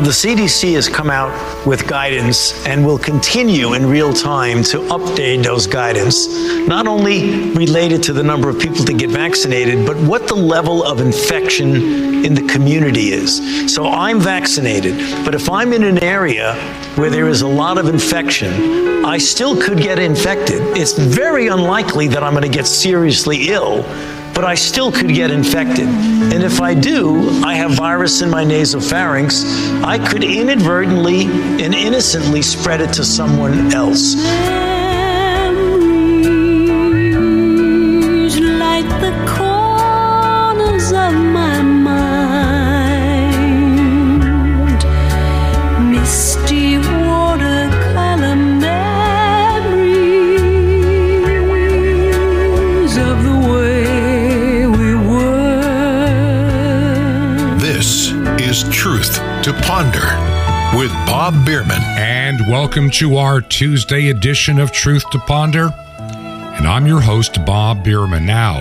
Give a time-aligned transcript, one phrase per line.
[0.00, 1.30] The CDC has come out
[1.66, 6.26] with guidance and will continue in real time to update those guidance,
[6.66, 10.82] not only related to the number of people to get vaccinated, but what the level
[10.82, 13.74] of infection in the community is.
[13.74, 16.54] So I'm vaccinated, but if I'm in an area
[16.94, 20.62] where there is a lot of infection, I still could get infected.
[20.78, 23.84] It's very unlikely that I'm going to get seriously ill
[24.34, 25.86] but I still could get infected.
[25.88, 32.42] And if I do, I have virus in my nasopharynx, I could inadvertently and innocently
[32.42, 34.14] spread it to someone else.
[59.50, 61.82] To Ponder with Bob Bierman.
[61.82, 65.74] And welcome to our Tuesday edition of Truth to Ponder.
[65.98, 68.24] And I'm your host, Bob Bierman.
[68.24, 68.60] Now,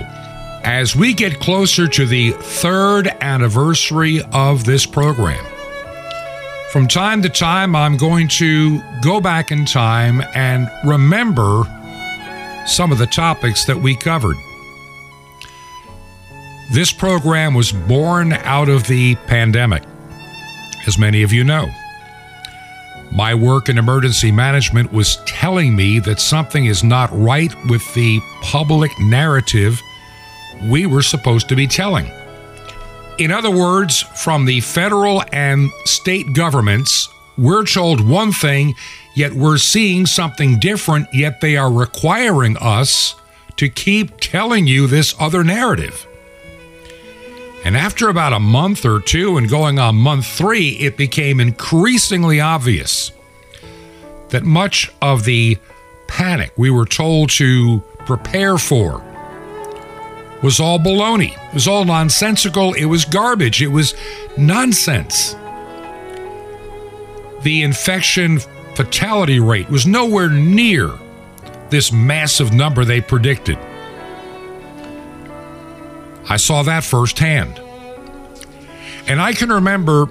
[0.64, 5.46] as we get closer to the third anniversary of this program,
[6.72, 11.66] from time to time, I'm going to go back in time and remember
[12.66, 14.38] some of the topics that we covered.
[16.72, 19.84] This program was born out of the pandemic
[20.88, 21.70] as many of you know.
[23.12, 28.20] My work in emergency management was telling me that something is not right with the
[28.42, 29.82] public narrative
[30.70, 32.12] we were supposed to be telling.
[33.18, 38.76] In other words, from the federal and state governments, we're told one thing,
[39.16, 43.16] yet we're seeing something different, yet they are requiring us
[43.58, 46.06] to keep telling you this other narrative.
[47.66, 52.40] And after about a month or two and going on month three, it became increasingly
[52.40, 53.12] obvious
[54.30, 55.58] that much of the
[56.08, 59.04] panic we were told to prepare for
[60.42, 61.34] was all baloney.
[61.50, 62.74] It was all nonsensical.
[62.74, 63.62] It was garbage.
[63.62, 63.94] It was
[64.38, 65.36] nonsense.
[67.42, 68.40] The infection
[68.76, 70.92] fatality rate was nowhere near
[71.70, 73.58] this massive number they predicted.
[76.30, 77.60] I saw that firsthand.
[79.08, 80.08] And I can remember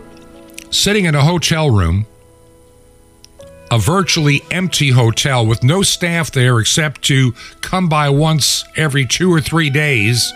[0.71, 2.07] sitting in a hotel room,
[3.71, 9.33] a virtually empty hotel with no staff there except to come by once every two
[9.33, 10.33] or three days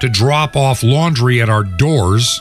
[0.00, 2.40] to drop off laundry at our doors.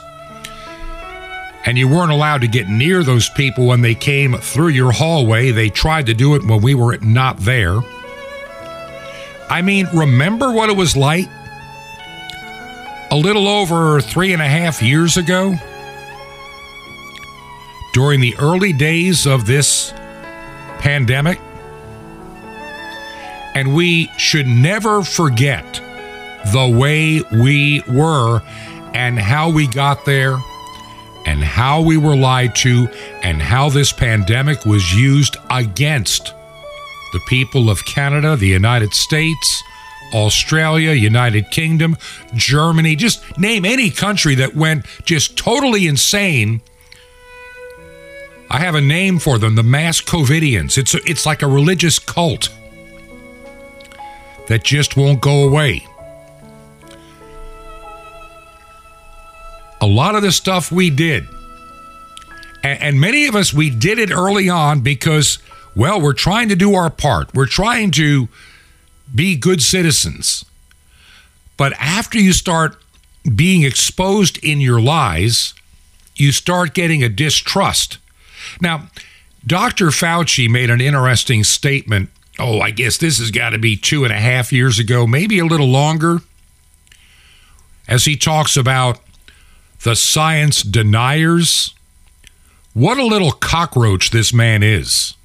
[1.66, 5.52] And you weren't allowed to get near those people when they came through your hallway.
[5.52, 7.82] They tried to do it when we were not there.
[9.50, 11.28] I mean, remember what it was like
[13.12, 15.56] a little over three and a half years ago,
[17.94, 19.92] during the early days of this
[20.78, 21.40] pandemic.
[23.56, 25.82] And we should never forget
[26.54, 28.42] the way we were
[28.94, 30.38] and how we got there
[31.26, 32.88] and how we were lied to
[33.24, 36.34] and how this pandemic was used against
[37.14, 39.64] the people of Canada, the United States,
[40.14, 41.98] Australia, United Kingdom,
[42.34, 46.62] Germany, just name any country that went just totally insane.
[48.50, 50.78] I have a name for them, the mass COVIDians.
[50.78, 52.50] It's, a, it's like a religious cult
[54.48, 55.86] that just won't go away.
[59.82, 61.28] A lot of the stuff we did,
[62.64, 65.40] and, and many of us, we did it early on because,
[65.76, 67.34] well, we're trying to do our part.
[67.34, 68.28] We're trying to
[69.14, 70.46] be good citizens.
[71.58, 72.82] But after you start
[73.36, 75.54] being exposed in your lies,
[76.16, 77.98] you start getting a distrust.
[78.62, 78.90] Now,
[79.46, 79.88] Dr.
[79.88, 82.10] Fauci made an interesting statement.
[82.40, 85.40] Oh, I guess this has got to be two and a half years ago, maybe
[85.40, 86.20] a little longer,
[87.88, 89.00] as he talks about
[89.84, 91.74] the science deniers.
[92.74, 95.16] What a little cockroach this man is.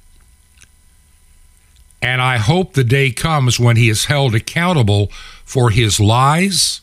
[2.03, 5.07] And I hope the day comes when he is held accountable
[5.45, 6.81] for his lies,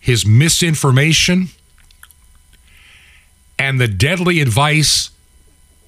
[0.00, 1.48] his misinformation,
[3.58, 5.10] and the deadly advice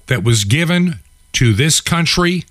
[0.05, 0.99] that was given
[1.33, 2.43] to this country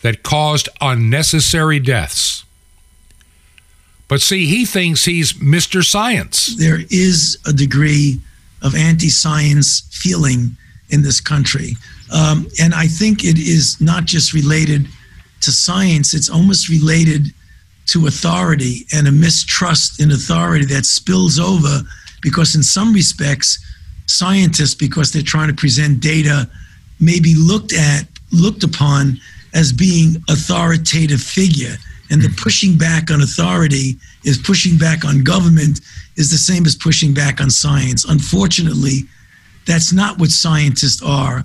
[0.00, 2.44] that caused unnecessary deaths.
[4.08, 5.84] But see, he thinks he's Mr.
[5.84, 6.56] Science.
[6.56, 8.20] There is a degree
[8.62, 10.56] of anti science feeling
[10.90, 11.76] in this country.
[12.12, 14.86] Um, and I think it is not just related
[15.40, 17.26] to science, it's almost related
[17.86, 21.80] to authority and a mistrust in authority that spills over
[22.20, 23.58] because, in some respects,
[24.06, 26.48] scientists, because they're trying to present data,
[27.00, 29.18] may be looked at, looked upon
[29.54, 31.76] as being authoritative figure.
[32.10, 35.80] And the pushing back on authority is pushing back on government
[36.16, 38.04] is the same as pushing back on science.
[38.04, 39.00] Unfortunately,
[39.66, 41.44] that's not what scientists are.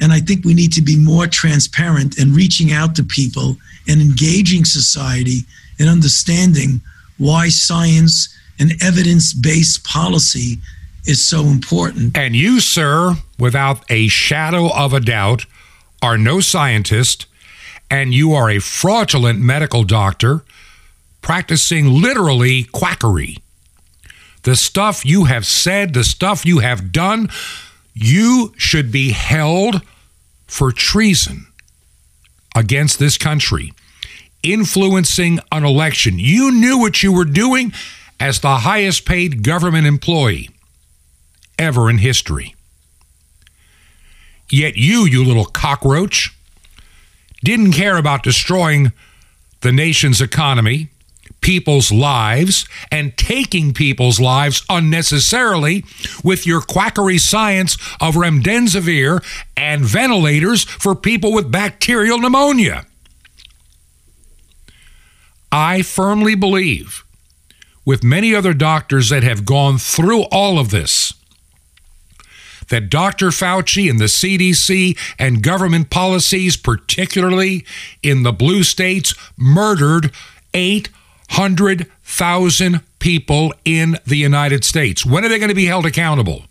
[0.00, 3.56] And I think we need to be more transparent and reaching out to people
[3.88, 5.40] and engaging society
[5.78, 6.80] in understanding
[7.18, 10.58] why science and evidence based policy
[11.06, 12.16] is so important.
[12.16, 15.46] And you, sir, without a shadow of a doubt,
[16.02, 17.26] are no scientist,
[17.90, 20.44] and you are a fraudulent medical doctor
[21.22, 23.38] practicing literally quackery.
[24.42, 27.30] The stuff you have said, the stuff you have done,
[27.94, 29.82] you should be held
[30.46, 31.46] for treason
[32.54, 33.72] against this country,
[34.42, 36.18] influencing an election.
[36.18, 37.72] You knew what you were doing
[38.20, 40.50] as the highest paid government employee
[41.58, 42.54] ever in history.
[44.50, 46.36] Yet you, you little cockroach,
[47.42, 48.92] didn't care about destroying
[49.60, 50.90] the nation's economy,
[51.44, 55.84] people's lives, and taking people's lives unnecessarily
[56.24, 59.22] with your quackery science of remdesivir
[59.54, 62.86] and ventilators for people with bacterial pneumonia.
[65.52, 67.04] I firmly believe,
[67.84, 71.12] with many other doctors that have gone through all of this,
[72.70, 73.28] that Dr.
[73.28, 77.66] Fauci and the CDC and government policies, particularly
[78.02, 80.10] in the blue states, murdered
[81.34, 85.04] 800,000 people in the United States.
[85.04, 86.44] When are they going to be held accountable?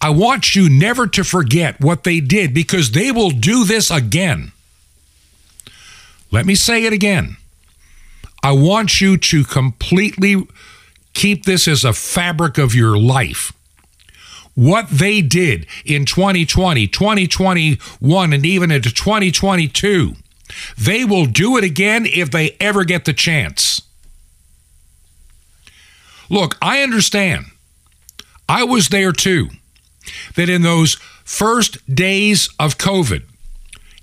[0.00, 4.52] I want you never to forget what they did because they will do this again.
[6.30, 7.36] Let me say it again.
[8.40, 10.46] I want you to completely
[11.12, 13.52] keep this as a fabric of your life.
[14.54, 20.14] What they did in 2020, 2021, and even into 2022,
[20.76, 23.82] they will do it again if they ever get the chance.
[26.30, 27.46] Look, I understand.
[28.48, 29.48] I was there too.
[30.36, 33.22] That in those first days of COVID,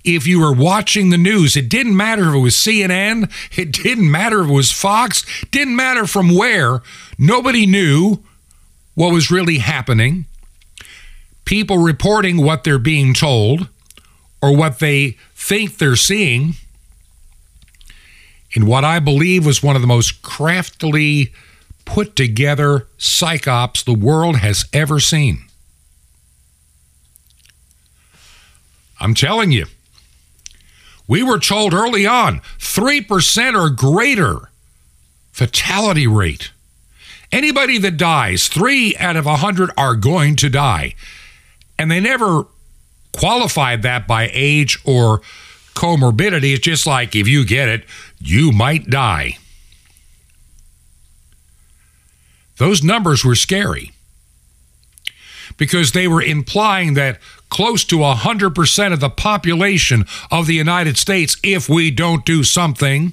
[0.04, 4.10] if you were watching the news, it didn't matter if it was CNN, it didn't
[4.10, 6.80] matter if it was Fox, didn't matter from where,
[7.18, 8.22] nobody knew
[8.94, 10.26] what was really happening.
[11.44, 13.68] People reporting what they're being told
[14.40, 15.16] or what they
[15.46, 16.54] think they're seeing
[18.50, 21.32] in what I believe was one of the most craftily
[21.84, 25.44] put together psyops the world has ever seen.
[28.98, 29.66] I'm telling you,
[31.06, 34.50] we were told early on 3% or greater
[35.30, 36.50] fatality rate.
[37.30, 40.96] Anybody that dies, three out of a 100 are going to die.
[41.78, 42.46] And they never
[43.16, 45.20] qualified that by age or
[45.74, 46.54] comorbidity.
[46.54, 47.84] It's just like if you get it,
[48.18, 49.38] you might die.
[52.58, 53.92] Those numbers were scary
[55.56, 57.18] because they were implying that
[57.48, 63.12] close to 100% of the population of the United States, if we don't do something,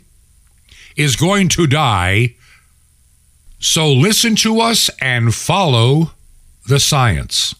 [0.96, 2.36] is going to die.
[3.60, 6.12] So listen to us and follow
[6.68, 7.56] the science.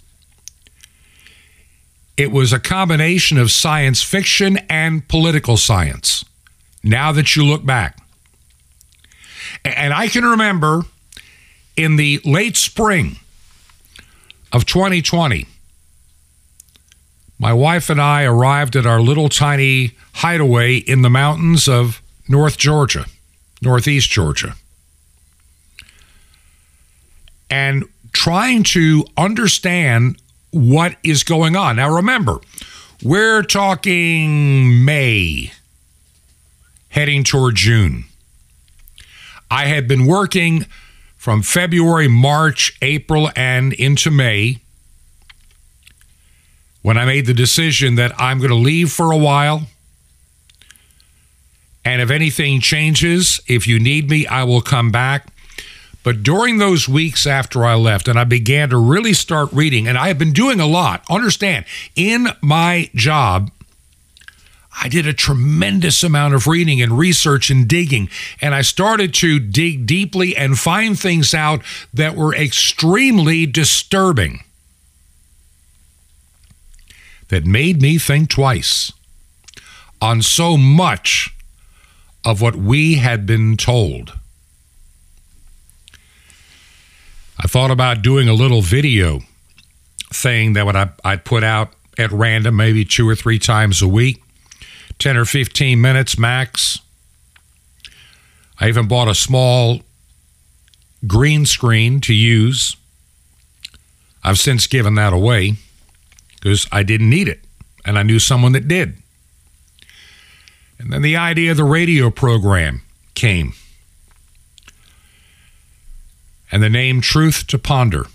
[2.16, 6.24] It was a combination of science fiction and political science.
[6.84, 7.98] Now that you look back,
[9.66, 10.84] and I can remember
[11.76, 13.18] in the late spring
[14.52, 15.48] of 2020,
[17.40, 22.58] my wife and I arrived at our little tiny hideaway in the mountains of North
[22.58, 23.06] Georgia,
[23.62, 24.56] Northeast Georgia.
[27.50, 30.22] And trying to understand
[30.54, 31.76] what is going on.
[31.78, 32.40] Now, remember,
[33.04, 35.52] we're talking May,
[36.90, 38.06] heading toward June.
[39.50, 40.68] I had been working
[41.18, 44.60] from February, March, April, and into May
[46.82, 49.64] when I made the decision that I'm going to leave for a while.
[51.86, 55.33] And if anything changes, if you need me, I will come back.
[56.04, 59.98] But during those weeks after I left, and I began to really start reading, and
[59.98, 63.52] I have been doing a lot, understand, in my job,
[64.82, 68.10] I did a tremendous amount of reading and research and digging,
[68.42, 71.62] and I started to dig deeply and find things out
[71.94, 74.44] that were extremely disturbing
[77.30, 78.92] that made me think twice
[80.02, 81.34] on so much
[82.26, 84.14] of what we had been told.
[87.48, 89.22] Thought about doing a little video
[90.14, 93.88] thing that would I, I'd put out at random, maybe two or three times a
[93.88, 94.22] week,
[95.00, 96.80] 10 or 15 minutes max.
[98.60, 99.82] I even bought a small
[101.06, 102.78] green screen to use.
[104.24, 105.54] I've since given that away
[106.36, 107.42] because I didn't need it
[107.86, 108.96] and I knew someone that did.
[110.80, 112.82] And then the idea of the radio program
[113.16, 113.54] came.
[116.54, 118.06] And the name Truth to Ponder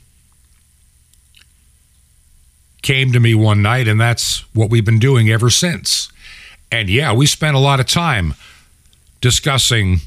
[2.82, 6.08] came to me one night, and that's what we've been doing ever since.
[6.70, 8.34] And yeah, we spent a lot of time
[9.20, 10.02] discussing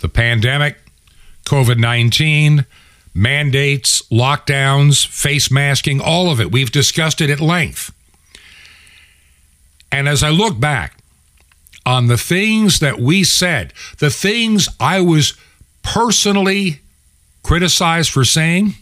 [0.00, 0.76] the pandemic,
[1.44, 2.66] COVID 19,
[3.12, 6.52] mandates, lockdowns, face masking, all of it.
[6.52, 7.92] We've discussed it at length.
[9.90, 10.98] And as I look back
[11.84, 15.36] on the things that we said, the things I was
[15.84, 16.80] personally
[17.44, 18.74] criticized for saying,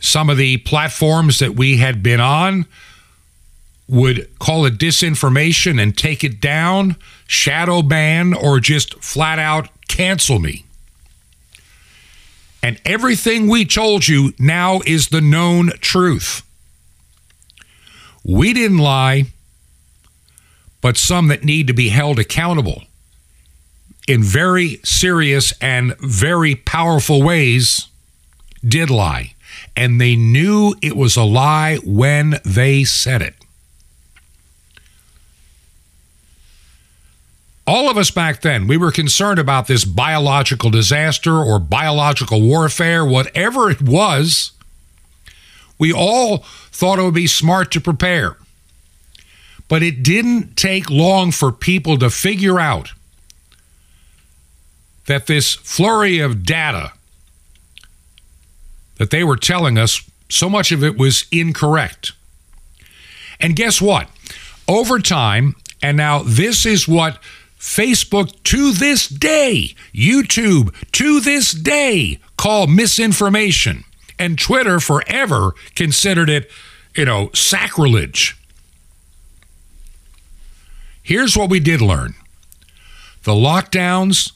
[0.00, 2.66] some of the platforms that we had been on
[3.88, 10.38] would call it disinformation and take it down, shadow ban, or just flat out cancel
[10.38, 10.64] me.
[12.62, 16.42] And everything we told you now is the known truth.
[18.24, 19.26] We didn't lie,
[20.80, 22.84] but some that need to be held accountable
[24.06, 27.88] in very serious and very powerful ways
[28.66, 29.34] did lie.
[29.76, 33.34] And they knew it was a lie when they said it.
[37.66, 43.04] All of us back then, we were concerned about this biological disaster or biological warfare,
[43.04, 44.52] whatever it was.
[45.78, 46.38] We all
[46.70, 48.36] thought it would be smart to prepare.
[49.66, 52.92] But it didn't take long for people to figure out
[55.06, 56.92] that this flurry of data
[58.96, 62.12] that they were telling us, so much of it was incorrect.
[63.40, 64.08] And guess what?
[64.66, 67.18] Over time, and now this is what
[67.58, 73.84] Facebook to this day, YouTube to this day call misinformation,
[74.18, 76.50] and Twitter forever considered it,
[76.94, 78.36] you know, sacrilege.
[81.02, 82.14] Here's what we did learn
[83.24, 84.32] the lockdowns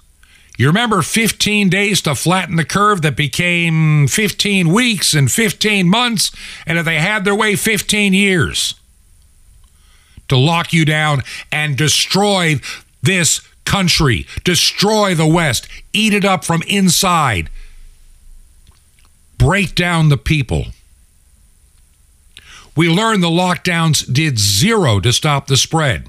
[0.59, 6.33] you remember 15 days to flatten the curve that became 15 weeks and 15 months,
[6.67, 8.75] and if they had their way, 15 years
[10.27, 11.23] to lock you down
[11.53, 12.57] and destroy
[13.01, 17.49] this country, destroy the West, eat it up from inside,
[19.39, 20.67] break down the people.
[22.75, 26.09] We learned the lockdowns did zero to stop the spread.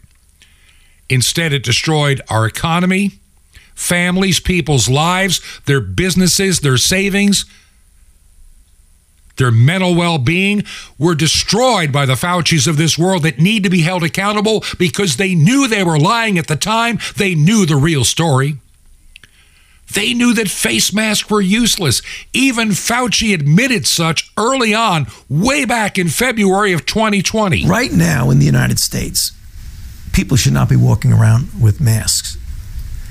[1.07, 3.19] Instead, it destroyed our economy
[3.79, 7.45] families, people's lives, their businesses, their savings,
[9.37, 10.63] their mental well being
[10.97, 15.15] were destroyed by the Faucis of this world that need to be held accountable because
[15.15, 16.99] they knew they were lying at the time.
[17.15, 18.57] They knew the real story.
[19.93, 22.01] They knew that face masks were useless.
[22.33, 27.65] Even Fauci admitted such early on, way back in February of 2020.
[27.65, 29.31] Right now in the United States,
[30.11, 32.38] people should not be walking around with masks.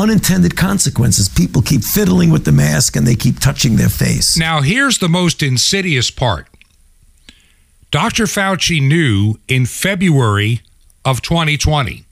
[0.00, 1.28] unintended consequences.
[1.28, 4.38] People keep fiddling with the mask and they keep touching their face.
[4.38, 6.48] Now, here's the most insidious part
[7.90, 8.24] Dr.
[8.24, 10.62] Fauci knew in February
[11.04, 12.04] of 2020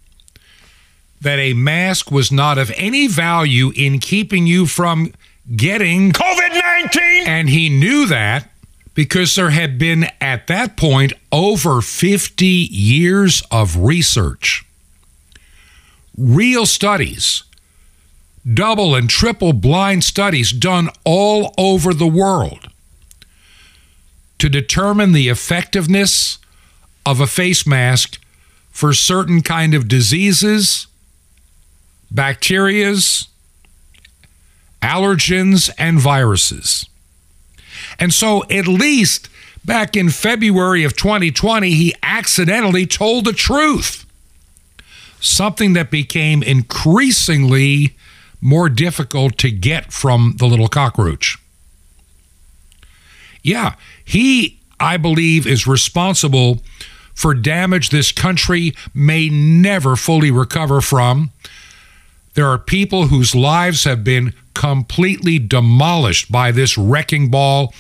[1.21, 5.13] that a mask was not of any value in keeping you from
[5.57, 6.51] getting COVID
[6.85, 7.27] 19.
[7.27, 8.51] And he knew that
[8.95, 14.65] because there had been, at that point, over 50 years of research,
[16.17, 17.45] real studies
[18.55, 22.69] double and triple blind studies done all over the world
[24.39, 26.39] to determine the effectiveness
[27.05, 28.21] of a face mask
[28.71, 30.87] for certain kind of diseases,
[32.15, 33.27] bacterias,
[34.81, 36.87] allergens and viruses.
[37.99, 39.29] And so at least
[39.65, 44.05] back in February of 2020 he accidentally told the truth.
[45.21, 47.97] Something that became increasingly
[48.41, 51.39] more difficult to get from the little cockroach.
[53.43, 56.61] Yeah, he I believe is responsible
[57.15, 61.31] for damage this country may never fully recover from.
[62.35, 67.75] There are people whose lives have been completely demolished by this wrecking ball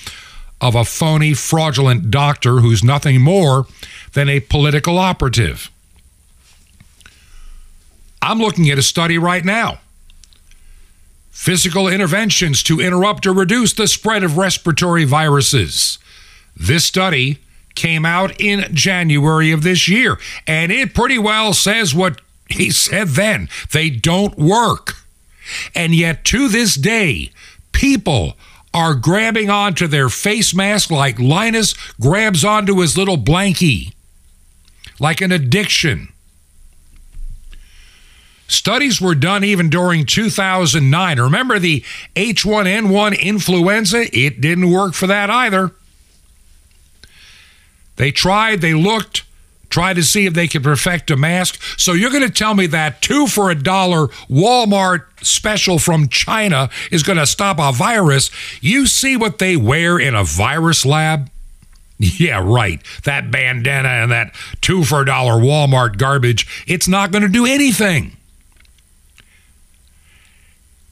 [0.60, 3.66] of a phony, fraudulent doctor who's nothing more
[4.14, 5.70] than a political operative.
[8.20, 9.78] I'm looking at a study right now.
[11.38, 16.00] Physical interventions to interrupt or reduce the spread of respiratory viruses.
[16.57, 17.38] This study
[17.76, 20.18] came out in January of this year,
[20.49, 23.49] and it pretty well says what he said then.
[23.71, 24.97] They don't work.
[25.76, 27.30] And yet, to this day,
[27.71, 28.37] people
[28.75, 33.92] are grabbing onto their face mask like Linus grabs onto his little blankie,
[34.99, 36.09] like an addiction.
[38.48, 41.20] Studies were done even during 2009.
[41.20, 41.84] Remember the
[42.16, 44.06] H1N1 influenza?
[44.18, 45.72] It didn't work for that either.
[47.96, 49.24] They tried, they looked,
[49.68, 51.60] tried to see if they could perfect a mask.
[51.76, 56.70] So you're going to tell me that two for a dollar Walmart special from China
[56.90, 58.30] is going to stop a virus?
[58.62, 61.30] You see what they wear in a virus lab?
[62.00, 62.80] Yeah, right.
[63.02, 67.44] That bandana and that two for a dollar Walmart garbage, it's not going to do
[67.44, 68.16] anything.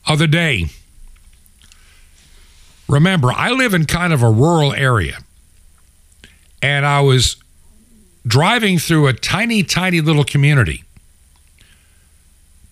[0.06, 0.66] Other day,
[2.88, 5.18] remember, I live in kind of a rural area
[6.62, 7.36] and I was
[8.26, 10.84] driving through a tiny, tiny little community.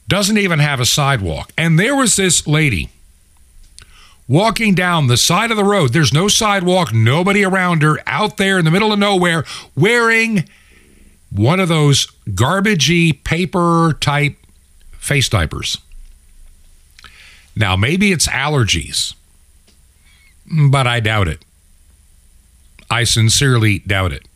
[0.08, 1.52] Doesn't even have a sidewalk.
[1.56, 2.90] And there was this lady
[4.28, 5.92] walking down the side of the road.
[5.92, 9.44] There's no sidewalk, nobody around her, out there in the middle of nowhere,
[9.76, 10.48] wearing
[11.30, 14.36] one of those garbagey paper type
[14.98, 15.78] face diapers.
[17.56, 19.14] Now, maybe it's allergies,
[20.46, 21.44] but I doubt it.
[22.90, 24.26] I sincerely doubt it.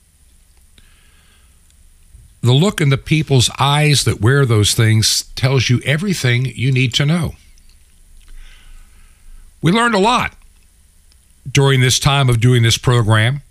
[2.41, 6.95] The look in the people's eyes that wear those things tells you everything you need
[6.95, 7.35] to know.
[9.61, 10.35] We learned a lot
[11.51, 13.43] during this time of doing this program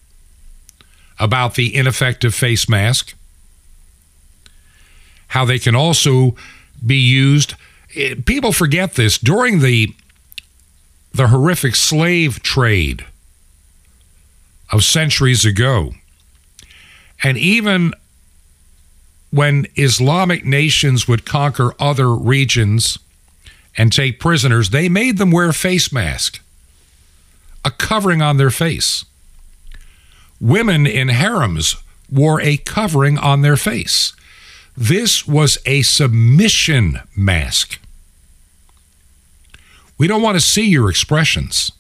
[1.20, 3.14] about the ineffective face mask,
[5.30, 6.36] how they can also
[6.86, 7.56] be used.
[7.98, 9.94] Eh, people forget this during the
[11.14, 13.06] the horrific slave trade
[14.72, 15.94] of centuries ago.
[17.24, 17.94] And even
[19.32, 23.00] when Islamic nations would conquer other regions
[23.76, 26.40] and take prisoners, they made them wear face mask,
[27.66, 29.04] a covering on their face.
[30.40, 31.78] Women in harems
[32.12, 34.14] wore a covering on their face.
[34.76, 37.80] This was a submission mask.
[39.98, 41.72] We don't want to see your expressions.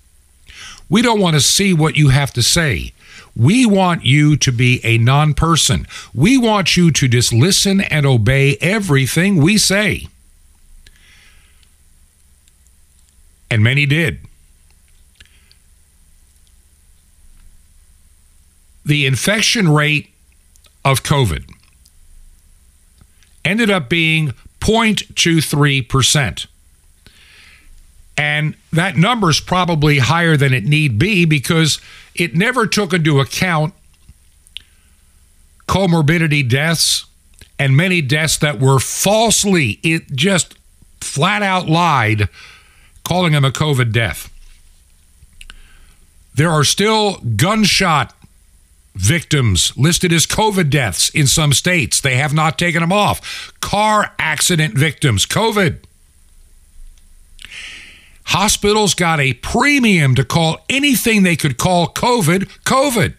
[0.89, 2.93] We don't want to see what you have to say.
[3.36, 5.86] We want you to be a non person.
[6.13, 10.08] We want you to just listen and obey everything we say.
[13.51, 14.19] And many did.
[18.84, 20.10] The infection rate
[20.84, 21.49] of COVID
[23.45, 26.47] ended up being 0.23%.
[28.17, 31.80] And that number is probably higher than it need be because
[32.15, 33.73] it never took into account
[35.67, 37.06] comorbidity deaths
[37.60, 40.58] and many deaths that were falsely, it just
[41.01, 42.30] flat out lied,
[43.03, 44.32] calling them a COVID death.
[46.36, 48.13] There are still gunshot
[48.95, 52.01] victims listed as COVID deaths in some states.
[52.01, 53.53] They have not taken them off.
[53.60, 55.80] Car accident victims, COVID.
[58.28, 63.13] Hospitals got a premium to call anything they could call COVID, COVID.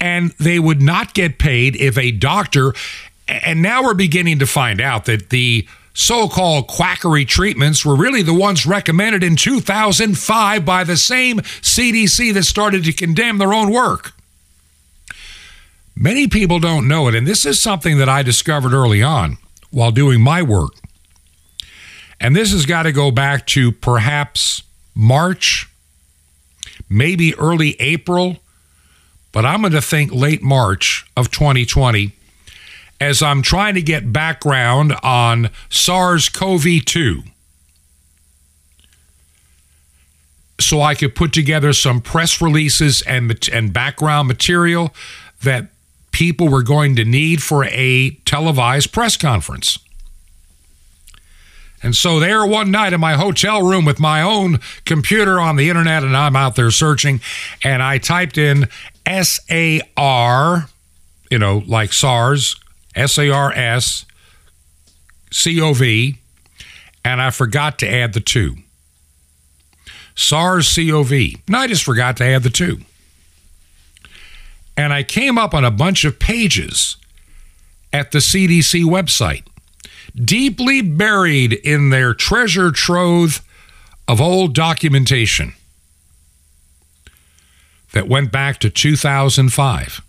[0.00, 2.72] And they would not get paid if a doctor,
[3.28, 8.22] and now we're beginning to find out that the so called quackery treatments were really
[8.22, 13.70] the ones recommended in 2005 by the same CDC that started to condemn their own
[13.70, 14.14] work.
[15.94, 19.36] Many people don't know it, and this is something that I discovered early on
[19.70, 20.72] while doing my work.
[22.20, 24.62] And this has got to go back to perhaps
[24.94, 25.68] March,
[26.88, 28.38] maybe early April,
[29.32, 32.12] but I'm going to think late March of 2020
[33.00, 37.22] as I'm trying to get background on SARS CoV 2.
[40.60, 44.94] So I could put together some press releases and, and background material
[45.42, 45.66] that
[46.12, 49.78] people were going to need for a televised press conference.
[51.84, 55.68] And so there one night in my hotel room with my own computer on the
[55.68, 57.20] internet, and I'm out there searching,
[57.62, 58.68] and I typed in
[59.06, 60.68] S A R,
[61.30, 62.56] you know, like SARS,
[62.96, 64.06] S A R S,
[65.30, 66.18] C O V,
[67.04, 68.56] and I forgot to add the two.
[70.14, 71.12] SARS CoV.
[71.46, 72.78] And I just forgot to add the two.
[74.76, 76.96] And I came up on a bunch of pages
[77.92, 79.44] at the CDC website,
[80.14, 83.42] deeply buried in their treasure trove
[84.06, 85.54] of old documentation
[87.92, 90.02] that went back to 2005.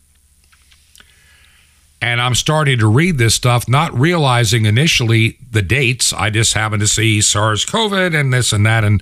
[2.01, 6.13] And I'm starting to read this stuff, not realizing initially the dates.
[6.13, 9.01] I just happened to see SARS COVID and this and that and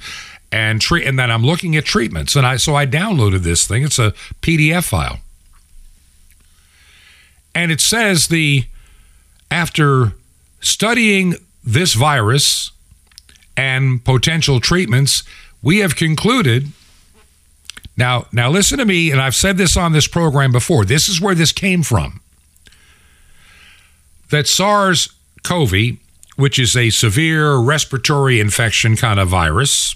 [0.52, 2.36] and treat and then I'm looking at treatments.
[2.36, 3.84] And I so I downloaded this thing.
[3.84, 4.12] It's a
[4.42, 5.20] PDF file.
[7.56, 8.66] And it says the
[9.50, 10.14] after
[10.64, 12.72] studying this virus
[13.56, 15.24] and potential treatments,
[15.62, 16.70] we have concluded
[17.96, 20.84] now now listen to me and I've said this on this program before.
[20.84, 22.22] This is where this came from.
[24.32, 25.10] That SARS
[25.44, 25.98] CoV,
[26.36, 29.96] which is a severe respiratory infection kind of virus,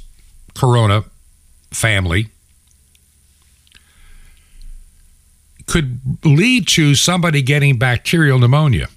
[0.54, 1.06] corona
[1.72, 2.30] family
[5.66, 8.88] could lead to somebody getting bacterial pneumonia,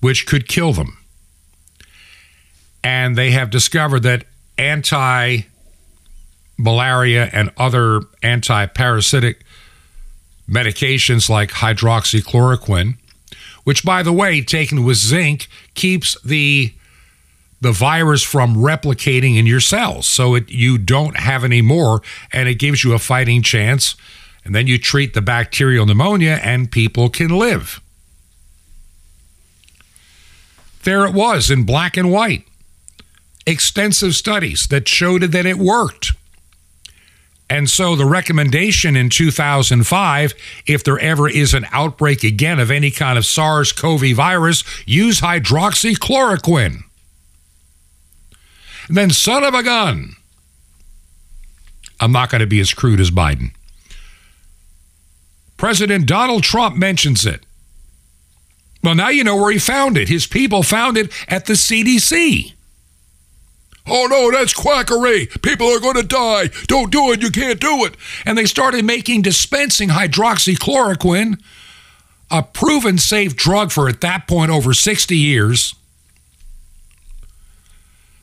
[0.00, 0.98] which could kill them.
[2.82, 4.24] And they have discovered that
[4.58, 5.42] anti
[6.58, 9.44] malaria and other anti parasitic
[10.48, 12.96] medications like hydroxychloroquine,
[13.64, 16.74] which, by the way, taken with zinc, keeps the
[17.62, 20.06] the virus from replicating in your cells.
[20.06, 22.00] So it, you don't have any more,
[22.32, 23.96] and it gives you a fighting chance.
[24.46, 27.80] And then you treat the bacterial pneumonia, and people can live.
[30.84, 32.44] There it was in black and white.
[33.46, 36.12] Extensive studies that showed that it worked.
[37.50, 40.34] And so the recommendation in 2005
[40.66, 45.20] if there ever is an outbreak again of any kind of SARS CoV virus, use
[45.20, 46.84] hydroxychloroquine.
[48.86, 50.14] And then, son of a gun,
[52.00, 53.50] I'm not going to be as crude as Biden.
[55.56, 57.44] President Donald Trump mentions it.
[58.82, 60.08] Well, now you know where he found it.
[60.08, 62.54] His people found it at the CDC.
[63.86, 65.26] Oh no, that's quackery.
[65.42, 66.50] People are going to die.
[66.66, 67.22] Don't do it.
[67.22, 67.96] You can't do it.
[68.24, 71.40] And they started making dispensing hydroxychloroquine,
[72.30, 75.74] a proven safe drug for at that point over 60 years.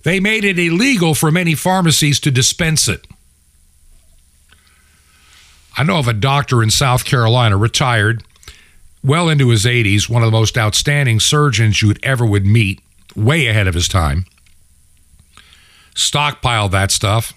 [0.03, 3.05] They made it illegal for many pharmacies to dispense it.
[5.77, 8.23] I know of a doctor in South Carolina, retired,
[9.03, 12.81] well into his 80s, one of the most outstanding surgeons you'd ever would meet,
[13.15, 14.25] way ahead of his time.
[15.95, 17.33] Stockpiled that stuff.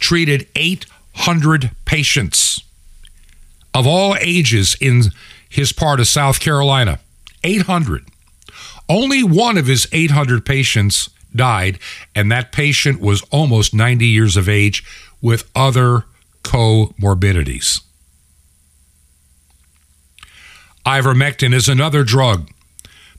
[0.00, 2.62] Treated 800 patients
[3.74, 5.04] of all ages in
[5.48, 6.98] his part of South Carolina.
[7.44, 8.04] 800.
[8.88, 11.78] Only one of his 800 patients died,
[12.14, 14.82] and that patient was almost 90 years of age
[15.20, 16.04] with other
[16.42, 17.82] comorbidities.
[20.88, 22.50] Ivermectin is another drug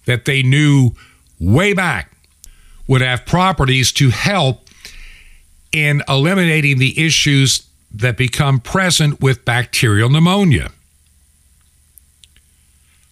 [0.06, 0.92] that they knew
[1.40, 2.12] way back
[2.88, 4.68] would have properties to help
[5.72, 10.72] in eliminating the issues that become present with bacterial pneumonia.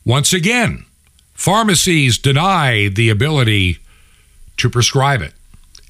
[0.03, 0.85] Once again,
[1.35, 3.77] pharmacies deny the ability
[4.57, 5.33] to prescribe it.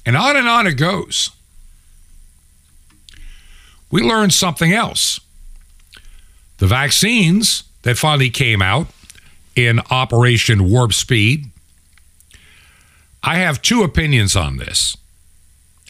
[0.04, 1.30] And on and on it goes.
[3.90, 5.20] We learned something else.
[6.58, 8.86] The vaccines that finally came out
[9.56, 11.46] in Operation Warp Speed.
[13.22, 14.94] I have two opinions on this.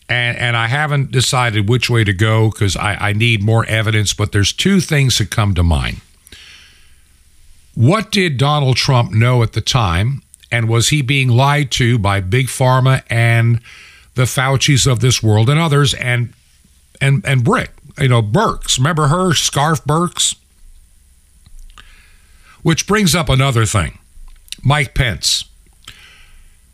[0.08, 4.14] And, and I haven't decided which way to go because I, I need more evidence,
[4.14, 6.00] but there's two things that come to mind.
[7.74, 12.20] What did Donald Trump know at the time and was he being lied to by
[12.20, 13.60] big pharma and
[14.14, 16.32] the Fauci's of this world and others and
[17.00, 18.78] and and Brick, you know, Birx.
[18.78, 20.36] Remember her, Scarf Birx?
[22.62, 23.98] Which brings up another thing.
[24.62, 25.44] Mike Pence.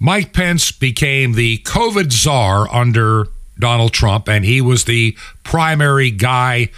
[0.00, 6.70] Mike Pence became the COVID czar under Donald Trump, and he was the primary guy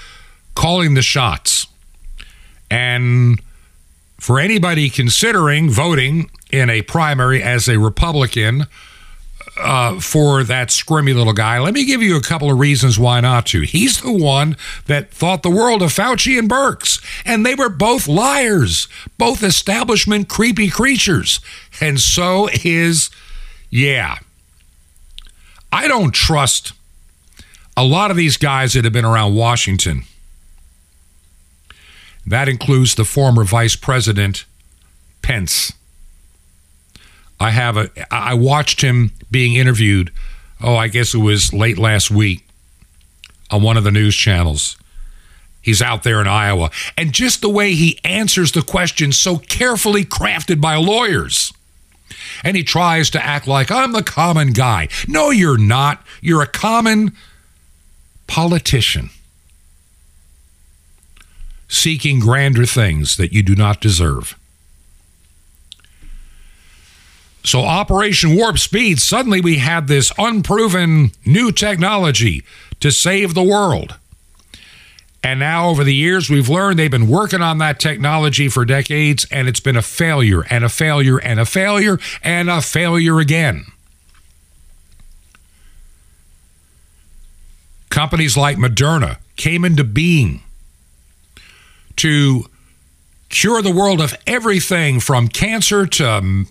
[0.55, 1.67] calling the shots.
[2.71, 3.41] And
[4.19, 8.67] for anybody considering voting in a primary as a Republican,
[9.59, 11.59] uh, for that squirmy little guy.
[11.59, 13.63] Let me give you a couple of reasons why not to.
[13.63, 18.07] He's the one that thought the world of Fauci and Birx, and they were both
[18.07, 18.89] liars,
[19.19, 21.41] both establishment creepy creatures.
[21.81, 23.11] And so is,
[23.71, 24.19] yeah.
[25.73, 26.73] I don't trust
[27.77, 30.05] a lot of these guys that have been around Washington.
[32.27, 34.45] That includes the former Vice President
[35.23, 35.73] Pence.
[37.39, 40.13] I have a I watched him being interviewed.
[40.63, 42.47] Oh, I guess it was late last week
[43.51, 44.77] on one of the news channels.
[45.61, 46.71] He's out there in Iowa.
[46.97, 51.53] And just the way he answers the questions so carefully crafted by lawyers.
[52.45, 54.89] And he tries to act like I'm the common guy.
[55.09, 56.05] No, you're not.
[56.21, 57.17] You're a common
[58.29, 59.11] politician
[61.69, 64.39] seeking grander things that you do not deserve.
[67.47, 72.43] So, Operation Warp Speed, suddenly we had this unproven new technology
[72.81, 73.95] to save the world.
[75.23, 79.29] And now, over the years, we've learned they've been working on that technology for decades,
[79.31, 83.67] and it's been a failure, and a failure, and a failure, and a failure again.
[87.91, 90.43] Companies like Moderna came into being
[91.95, 92.47] to
[93.29, 96.47] cure the world of everything from cancer to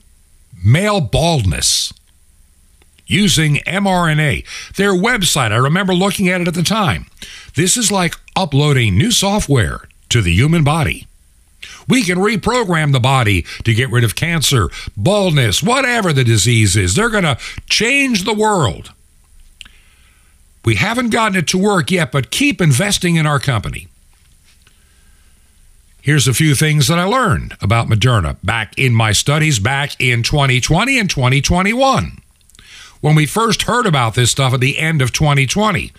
[0.63, 1.93] male baldness
[3.07, 4.45] using mRNA.
[4.75, 7.05] Their website, I remember looking at it at the time.
[7.55, 11.07] This is like uploading new software to the human body.
[11.87, 16.95] We can reprogram the body to get rid of cancer, baldness, whatever the disease is.
[16.95, 17.37] They're going to
[17.69, 18.91] change the world.
[20.63, 23.87] We haven't gotten it to work yet, but keep investing in our company.
[26.05, 30.21] Here's a few things that I learned about Moderna back in my studies back in
[30.21, 32.21] 2020 and 2021.
[33.01, 35.91] When we first heard about this stuff at the end of 2020,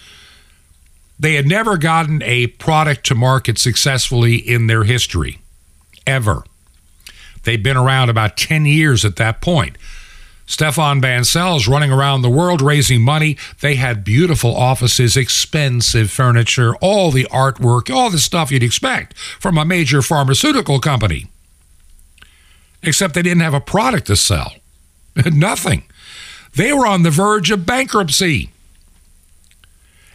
[1.18, 5.40] they had never gotten a product to market successfully in their history,
[6.06, 6.44] ever.
[7.42, 9.76] They'd been around about 10 years at that point.
[10.46, 13.36] Stéphane Bancel's running around the world raising money.
[13.60, 19.58] They had beautiful offices, expensive furniture, all the artwork, all the stuff you'd expect from
[19.58, 21.26] a major pharmaceutical company.
[22.82, 24.52] Except they didn't have a product to sell.
[25.32, 25.82] Nothing.
[26.54, 28.50] They were on the verge of bankruptcy.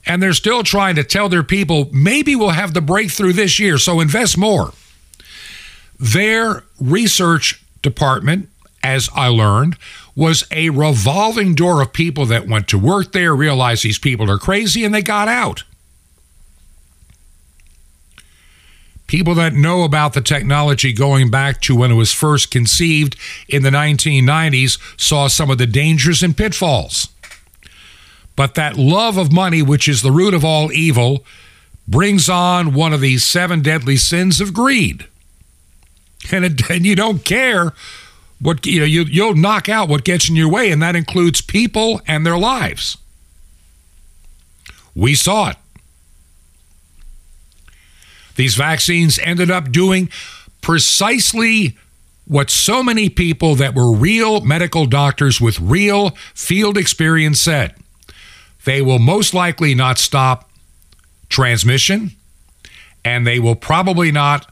[0.06, 3.78] And they're still trying to tell their people maybe we'll have the breakthrough this year,
[3.78, 4.72] so invest more.
[6.00, 8.50] Their research department,
[8.84, 9.78] as I learned,
[10.16, 14.38] was a revolving door of people that went to work there, realized these people are
[14.38, 15.64] crazy, and they got out.
[19.08, 23.18] People that know about the technology going back to when it was first conceived
[23.50, 27.10] in the 1990s saw some of the dangers and pitfalls.
[28.38, 31.26] But that love of money, which is the root of all evil,
[31.88, 35.06] brings on one of these seven deadly sins of greed.
[36.32, 37.74] And, it, and you don't care
[38.42, 41.42] what you know you you'll knock out what gets in your way and that includes
[41.42, 42.98] people and their lives.
[44.96, 45.58] We saw it.
[48.36, 50.10] These vaccines ended up doing
[50.62, 51.78] precisely
[52.26, 57.76] what so many people that were real medical doctors with real field experience said.
[58.66, 60.50] They will most likely not stop
[61.30, 62.12] transmission
[63.04, 64.50] and they will probably not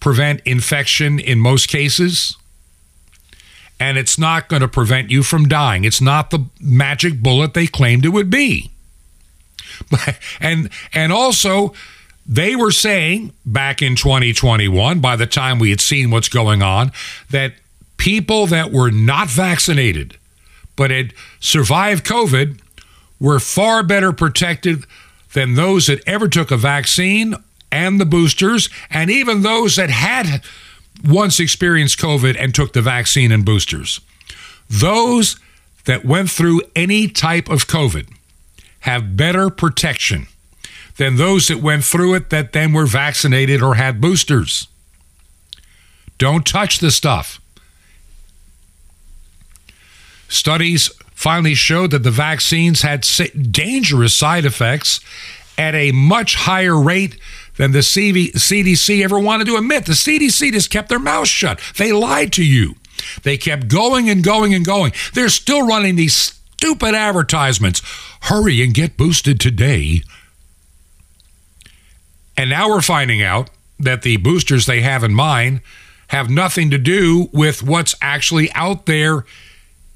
[0.00, 2.36] prevent infection in most cases
[3.78, 5.84] and it's not going to prevent you from dying.
[5.84, 8.70] It's not the magic bullet they claimed it would be.
[10.40, 11.74] and and also
[12.26, 16.90] they were saying back in 2021 by the time we had seen what's going on
[17.30, 17.52] that
[17.98, 20.16] people that were not vaccinated
[20.76, 22.60] but had survived COVID
[23.20, 24.84] were far better protected
[25.34, 27.34] than those that ever took a vaccine
[27.70, 30.42] and the boosters and even those that had
[31.04, 34.00] once experienced COVID and took the vaccine and boosters.
[34.68, 35.38] Those
[35.84, 38.08] that went through any type of COVID
[38.80, 40.26] have better protection
[40.96, 44.68] than those that went through it that then were vaccinated or had boosters.
[46.18, 47.40] Don't touch the stuff.
[50.28, 53.06] Studies finally showed that the vaccines had
[53.50, 55.00] dangerous side effects
[55.58, 57.18] at a much higher rate
[57.56, 59.86] than the CDC ever wanted to admit.
[59.86, 61.60] The CDC just kept their mouth shut.
[61.76, 62.76] They lied to you.
[63.22, 64.92] They kept going and going and going.
[65.14, 67.82] They're still running these stupid advertisements.
[68.22, 70.02] Hurry and get boosted today.
[72.36, 75.60] And now we're finding out that the boosters they have in mind
[76.08, 79.24] have nothing to do with what's actually out there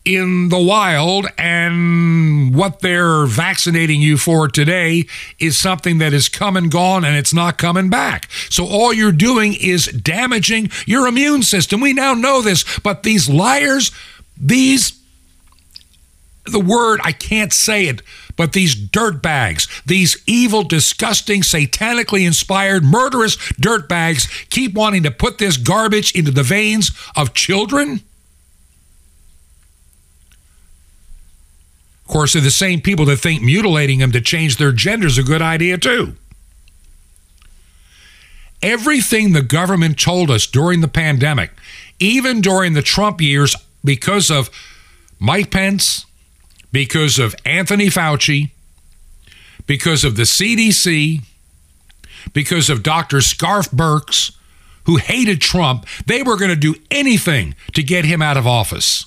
[0.05, 5.07] in the wild, and what they're vaccinating you for today
[5.39, 8.31] is something that is come and gone and it's not coming back.
[8.49, 11.81] So all you're doing is damaging your immune system.
[11.81, 13.91] We now know this, but these liars,
[14.37, 14.99] these
[16.47, 18.03] the word, I can't say it,
[18.37, 25.59] but these dirtbags, these evil, disgusting, satanically inspired, murderous dirtbags keep wanting to put this
[25.59, 28.01] garbage into the veins of children.
[32.11, 35.16] Of course, they're the same people that think mutilating them to change their gender is
[35.16, 36.16] a good idea, too.
[38.61, 41.53] Everything the government told us during the pandemic,
[42.01, 44.51] even during the Trump years, because of
[45.20, 46.05] Mike Pence,
[46.73, 48.51] because of Anthony Fauci,
[49.68, 51.23] because of the CDC,
[52.33, 53.20] because of Dr.
[53.20, 54.37] Scarf Birx,
[54.87, 59.07] who hated Trump, they were going to do anything to get him out of office.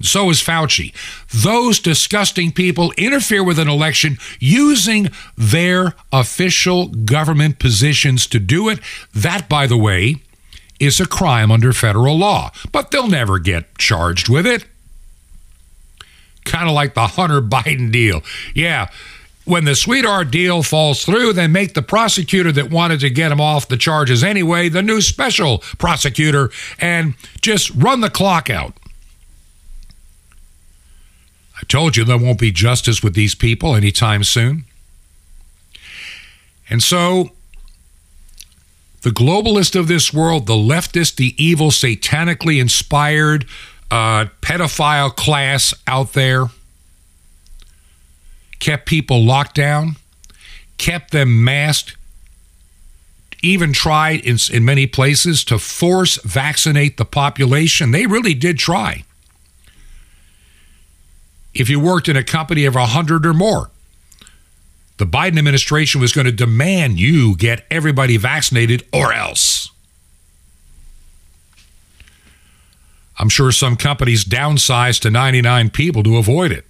[0.00, 0.94] So is Fauci.
[1.30, 8.80] Those disgusting people interfere with an election using their official government positions to do it.
[9.14, 10.16] That, by the way,
[10.78, 14.64] is a crime under federal law, but they'll never get charged with it.
[16.46, 18.22] Kind of like the Hunter Biden deal.
[18.54, 18.88] Yeah.
[19.44, 23.40] When the sweetheart deal falls through, they make the prosecutor that wanted to get him
[23.40, 28.74] off the charges anyway the new special prosecutor and just run the clock out.
[31.70, 34.64] Told you there won't be justice with these people anytime soon.
[36.68, 37.30] And so,
[39.02, 43.46] the globalist of this world, the leftist, the evil, satanically inspired
[43.88, 46.46] uh, pedophile class out there,
[48.58, 49.94] kept people locked down,
[50.76, 51.96] kept them masked,
[53.44, 57.92] even tried in, in many places to force vaccinate the population.
[57.92, 59.04] They really did try
[61.54, 63.70] if you worked in a company of 100 or more.
[64.98, 69.70] The Biden administration was going to demand you get everybody vaccinated or else.
[73.18, 76.66] I'm sure some companies downsized to 99 people to avoid it.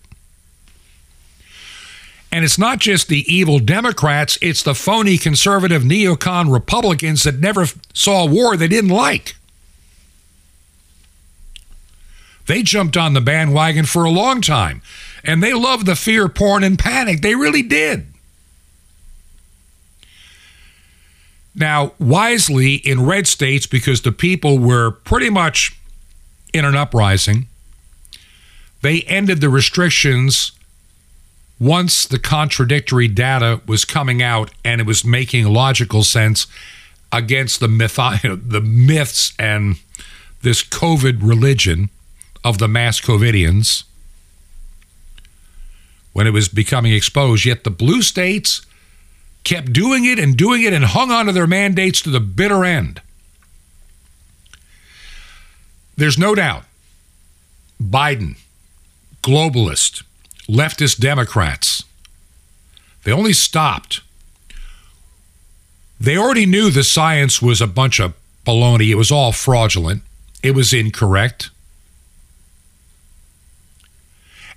[2.33, 7.67] And it's not just the evil Democrats, it's the phony conservative neocon Republicans that never
[7.93, 9.35] saw a war they didn't like.
[12.51, 14.83] They jumped on the bandwagon for a long time
[15.23, 17.21] and they loved the fear porn and panic.
[17.21, 18.09] They really did.
[21.55, 25.79] Now, wisely in red states, because the people were pretty much
[26.53, 27.47] in an uprising,
[28.83, 30.51] they ended the restrictions
[31.61, 36.49] once the contradictory data was coming out and it was making logical sense
[37.13, 39.77] against the myth, the myths and
[40.43, 41.91] this COVID religion
[42.45, 43.85] of the mass COVIDians
[46.13, 47.45] when it was becoming exposed.
[47.45, 48.65] Yet the blue states
[49.45, 52.65] kept doing it and doing it and hung on to their mandates to the bitter
[52.65, 53.01] end.
[55.97, 56.65] There's no doubt
[57.83, 58.37] Biden,
[59.23, 60.03] globalist,
[60.49, 61.85] leftist Democrats,
[63.05, 64.03] they only stopped.
[65.99, 68.15] They already knew the science was a bunch of
[68.47, 68.91] baloney.
[68.91, 70.03] It was all fraudulent.
[70.43, 71.51] It was incorrect.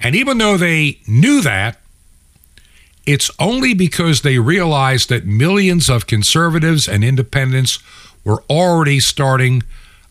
[0.04, 1.80] And even though they knew that,
[3.06, 7.80] it's only because they realized that millions of conservatives and independents
[8.24, 9.64] were already starting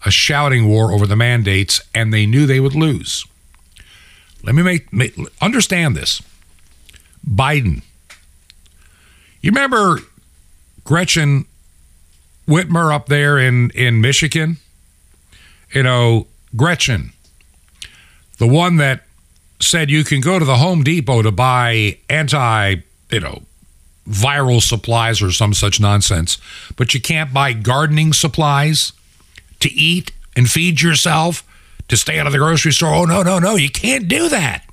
[0.04, 3.24] a shouting war over the mandates and they knew they would lose.
[4.42, 6.20] Let me make, make understand this.
[7.28, 7.82] Biden.
[9.40, 10.00] You remember
[10.84, 11.44] Gretchen
[12.48, 14.56] Whitmer up there in, in Michigan?
[15.72, 16.26] You know,
[16.56, 17.12] Gretchen,
[18.38, 19.04] the one that
[19.62, 22.76] said you can go to the Home Depot to buy anti,
[23.10, 23.42] you know,
[24.08, 26.38] viral supplies or some such nonsense,
[26.76, 28.92] but you can't buy gardening supplies
[29.60, 31.44] to eat and feed yourself
[31.88, 32.94] to stay out of the grocery store.
[32.94, 34.64] Oh, no, no, no, you can't do that.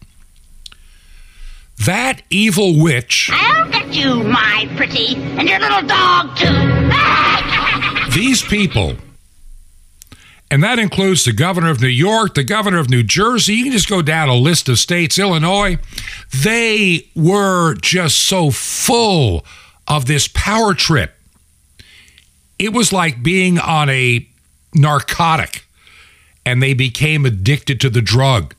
[1.86, 3.30] That evil witch.
[3.32, 8.10] I'll get you, my pretty, and your little dog, too.
[8.19, 8.95] these people
[10.51, 13.54] and that includes the governor of New York, the governor of New Jersey.
[13.56, 15.77] You can just go down a list of states, Illinois.
[16.35, 19.45] They were just so full
[19.87, 21.13] of this power trip.
[22.58, 24.27] It was like being on a
[24.73, 25.65] narcotic,
[26.45, 28.56] and they became addicted to the drug.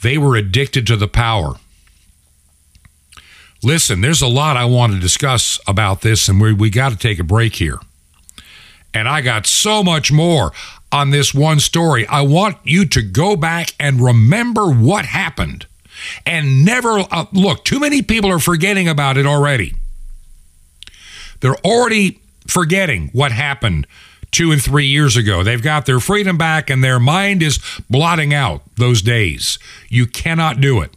[0.00, 1.54] They were addicted to the power.
[3.62, 6.96] Listen, there's a lot I want to discuss about this, and we, we got to
[6.96, 7.78] take a break here.
[8.94, 10.52] And I got so much more.
[10.92, 12.06] on this one story.
[12.06, 15.66] I want you to go back and remember what happened
[16.26, 17.64] and never uh, look.
[17.64, 19.74] Too many people are forgetting about it already.
[21.40, 23.86] They're already forgetting what happened
[24.30, 25.42] two and three years ago.
[25.42, 29.58] They've got their freedom back and their mind is blotting out those days.
[29.88, 30.90] You cannot do it.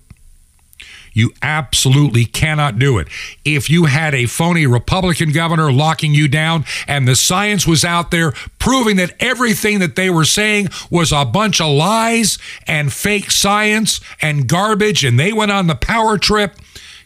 [1.15, 3.07] You absolutely cannot do it.
[3.45, 8.11] If you had a phony Republican governor locking you down and the science was out
[8.11, 12.37] there proving that everything that they were saying was a bunch of lies
[12.67, 16.57] and fake science and garbage and they went on the power trip,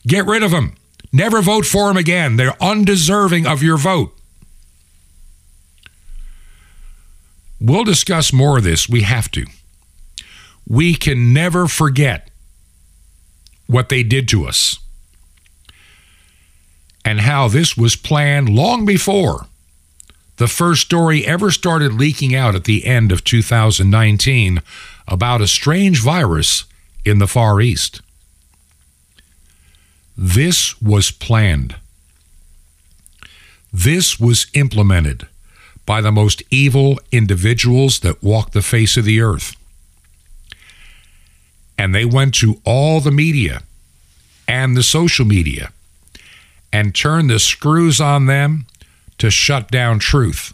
[0.08, 0.74] get rid of them.
[1.14, 2.36] Never vote for them again.
[2.36, 4.12] They're undeserving of your vote.
[7.62, 8.90] We'll discuss more of this.
[8.90, 9.46] We have to.
[10.68, 12.29] We can never forget
[13.70, 14.80] what they did to us
[17.06, 19.46] and how this was planned long before
[20.38, 24.62] the first story ever started leaking out at the end of 2019
[25.08, 26.64] about a strange virus
[27.04, 28.02] in the Far East.
[30.18, 31.76] This was planned.
[33.72, 35.28] This was implemented
[35.86, 39.56] by the most evil individuals that walk the face of the earth.
[41.80, 43.64] And they went to all the media
[44.50, 45.72] and the social media
[46.74, 48.68] and turned the screws on them
[49.18, 50.54] to shut down truth.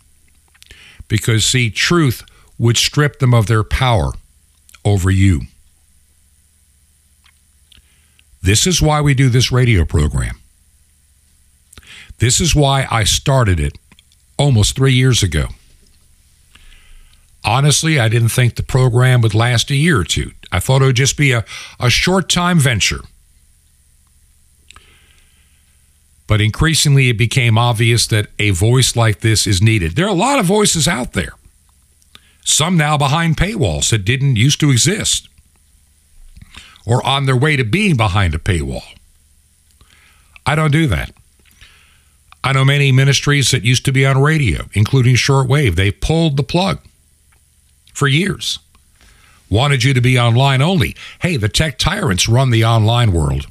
[1.07, 2.23] Because, see, truth
[2.59, 4.11] would strip them of their power
[4.85, 5.41] over you.
[8.43, 10.39] This is why we do this radio program.
[12.19, 13.75] This is why I started it
[14.37, 15.47] almost three years ago.
[17.45, 20.31] Honestly, I didn't think the program would last a year or two.
[20.51, 21.45] I thought it would just be a,
[21.79, 23.01] a short time venture.
[26.27, 29.95] But increasingly, it became obvious that a voice like this is needed.
[29.95, 31.33] There are a lot of voices out there,
[32.43, 35.29] some now behind paywalls that didn't used to exist
[36.83, 38.95] or on their way to being behind a paywall.
[40.47, 41.11] I don't do that.
[42.43, 45.75] I know many ministries that used to be on radio, including shortwave.
[45.75, 46.79] They pulled the plug
[47.95, 48.59] for years.
[49.49, 50.95] Wanted you to be online only.
[51.21, 53.47] Hey, the tech tyrants run the online world.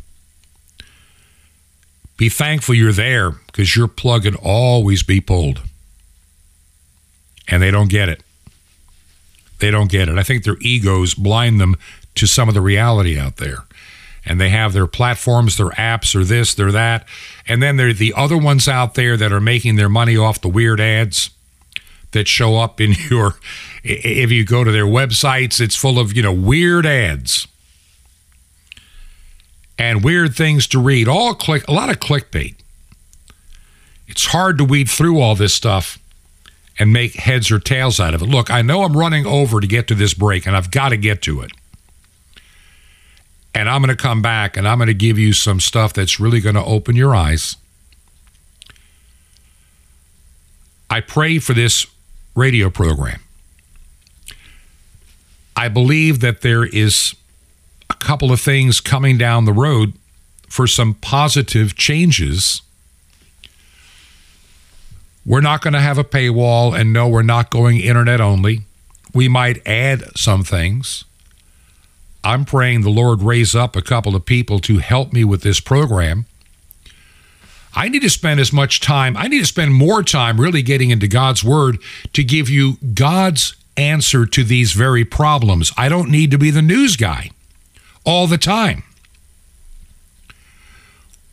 [2.16, 5.62] Be thankful you're there because your plug can always be pulled.
[7.48, 8.22] And they don't get it.
[9.58, 10.18] They don't get it.
[10.18, 11.76] I think their egos blind them
[12.16, 13.64] to some of the reality out there.
[14.26, 17.06] And they have their platforms, their apps, or this, or that.
[17.46, 20.40] And then there are the other ones out there that are making their money off
[20.40, 21.30] the weird ads
[22.12, 23.34] that show up in your
[23.84, 27.46] if you go to their websites it's full of you know weird ads.
[29.76, 31.08] And weird things to read.
[31.08, 32.54] All click a lot of clickbait.
[34.06, 35.98] It's hard to weed through all this stuff
[36.78, 38.26] and make heads or tails out of it.
[38.26, 40.96] Look i know i'm running over to get to this break and i've got to
[40.96, 41.50] get to it.
[43.54, 46.18] And I'm going to come back and I'm going to give you some stuff that's
[46.18, 47.56] really going to open your eyes.
[50.90, 51.86] I pray for this
[52.34, 53.23] radio program.
[55.56, 57.14] I believe that there is
[57.88, 59.94] a couple of things coming down the road
[60.48, 62.62] for some positive changes.
[65.26, 68.60] We're not going to have a paywall, and no, we're not going internet only.
[69.14, 71.04] We might add some things.
[72.22, 75.60] I'm praying the Lord raise up a couple of people to help me with this
[75.60, 76.26] program.
[77.74, 80.90] I need to spend as much time, I need to spend more time really getting
[80.90, 81.78] into God's Word
[82.12, 85.72] to give you God's answer to these very problems.
[85.76, 87.30] I don't need to be the news guy
[88.04, 88.82] all the time.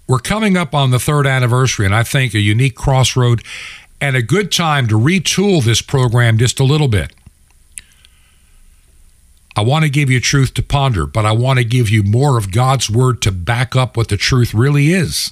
[0.08, 3.44] We're coming up on the third anniversary, and I think a unique crossroad
[4.02, 7.14] and a good time to retool this program just a little bit.
[9.56, 12.38] I want to give you truth to ponder, but I want to give you more
[12.38, 15.32] of God's word to back up what the truth really is.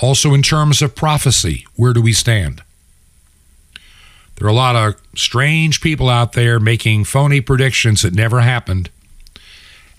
[0.00, 2.62] Also, in terms of prophecy, where do we stand?
[4.38, 8.88] There are a lot of strange people out there making phony predictions that never happened.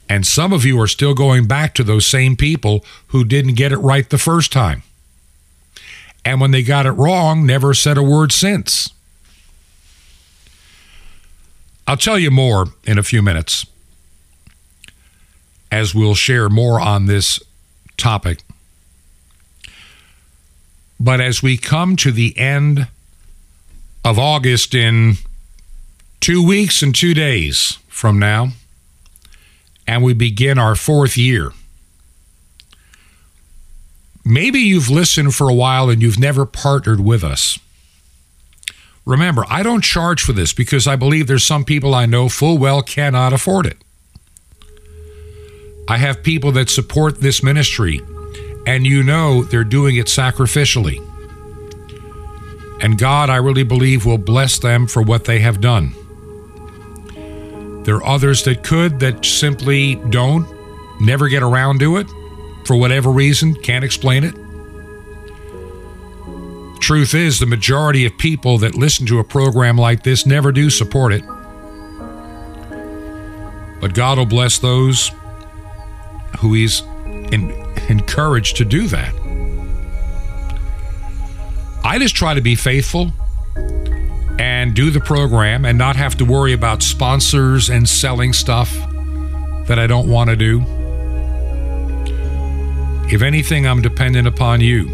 [0.08, 3.74] And some of you are still going back to those same people who didn't get
[3.74, 4.84] it right the first time.
[6.24, 8.92] And when they got it wrong, never said a word since.
[11.86, 13.66] I'll tell you more in a few minutes
[15.72, 17.40] as we'll share more on this
[17.98, 18.40] topic.
[21.00, 22.88] But as we come to the end
[24.04, 25.16] of August in
[26.20, 28.50] two weeks and two days from now,
[29.88, 31.52] and we begin our fourth year,
[34.24, 37.60] maybe you've listened for a while and you've never partnered with us.
[39.06, 42.58] Remember, I don't charge for this because I believe there's some people I know full
[42.58, 43.78] well cannot afford it.
[45.88, 48.00] I have people that support this ministry,
[48.68, 51.04] and you know they're doing it sacrificially.
[52.82, 55.94] And God, I really believe, will bless them for what they have done.
[57.84, 60.48] There are others that could that simply don't,
[61.02, 62.08] never get around to it
[62.66, 64.36] for whatever reason, can't explain it.
[66.80, 70.70] Truth is, the majority of people that listen to a program like this never do
[70.70, 71.24] support it.
[73.82, 75.12] But God will bless those
[76.40, 76.82] who He's
[77.90, 79.19] encouraged to do that.
[81.84, 83.12] I just try to be faithful
[84.40, 88.74] and do the program and not have to worry about sponsors and selling stuff
[89.68, 90.62] that I don't want to do.
[93.14, 94.86] If anything, I'm dependent upon you.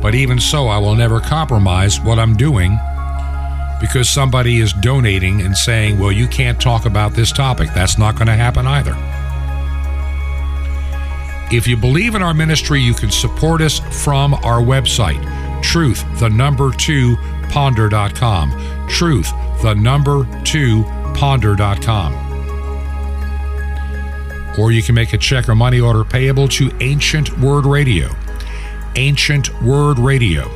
[0.00, 2.78] But even so, I will never compromise what I'm doing
[3.80, 7.70] because somebody is donating and saying, well, you can't talk about this topic.
[7.74, 8.94] That's not going to happen either.
[11.50, 15.22] If you believe in our ministry, you can support us from our website,
[15.62, 17.16] truth, the number two,
[17.48, 18.86] ponder.com.
[18.88, 19.32] Truth,
[19.62, 20.84] the number two,
[21.14, 22.12] ponder.com.
[24.58, 28.10] Or you can make a check or money order payable to Ancient Word Radio.
[28.96, 30.50] Ancient Word Radio.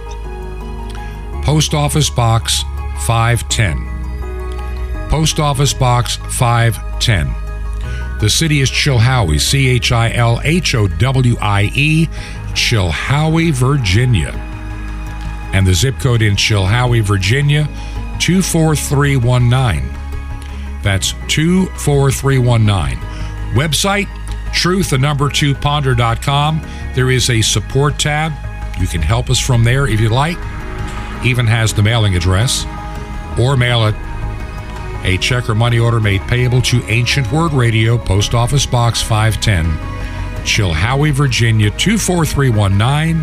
[1.43, 2.65] Post Office Box
[3.07, 5.09] 510.
[5.09, 7.42] Post Office Box 510.
[8.23, 12.07] The city is Chilhowie, C H I L H O W I E,
[12.55, 14.31] Chilhowie, Virginia.
[15.53, 17.65] And the zip code in Chilhowie, Virginia,
[18.21, 19.93] 24319.
[20.85, 22.99] That's 24319.
[23.57, 24.07] Website,
[24.53, 26.65] truth, the number two ponder.com.
[26.95, 28.33] There is a support tab.
[28.81, 30.39] You can help us from there if you like.
[31.25, 32.65] Even has the mailing address.
[33.37, 33.97] Or mail it
[35.05, 39.67] a check or money order made payable to Ancient Word Radio, Post Office Box 510,
[40.45, 43.23] Chilhowie, Virginia 24319.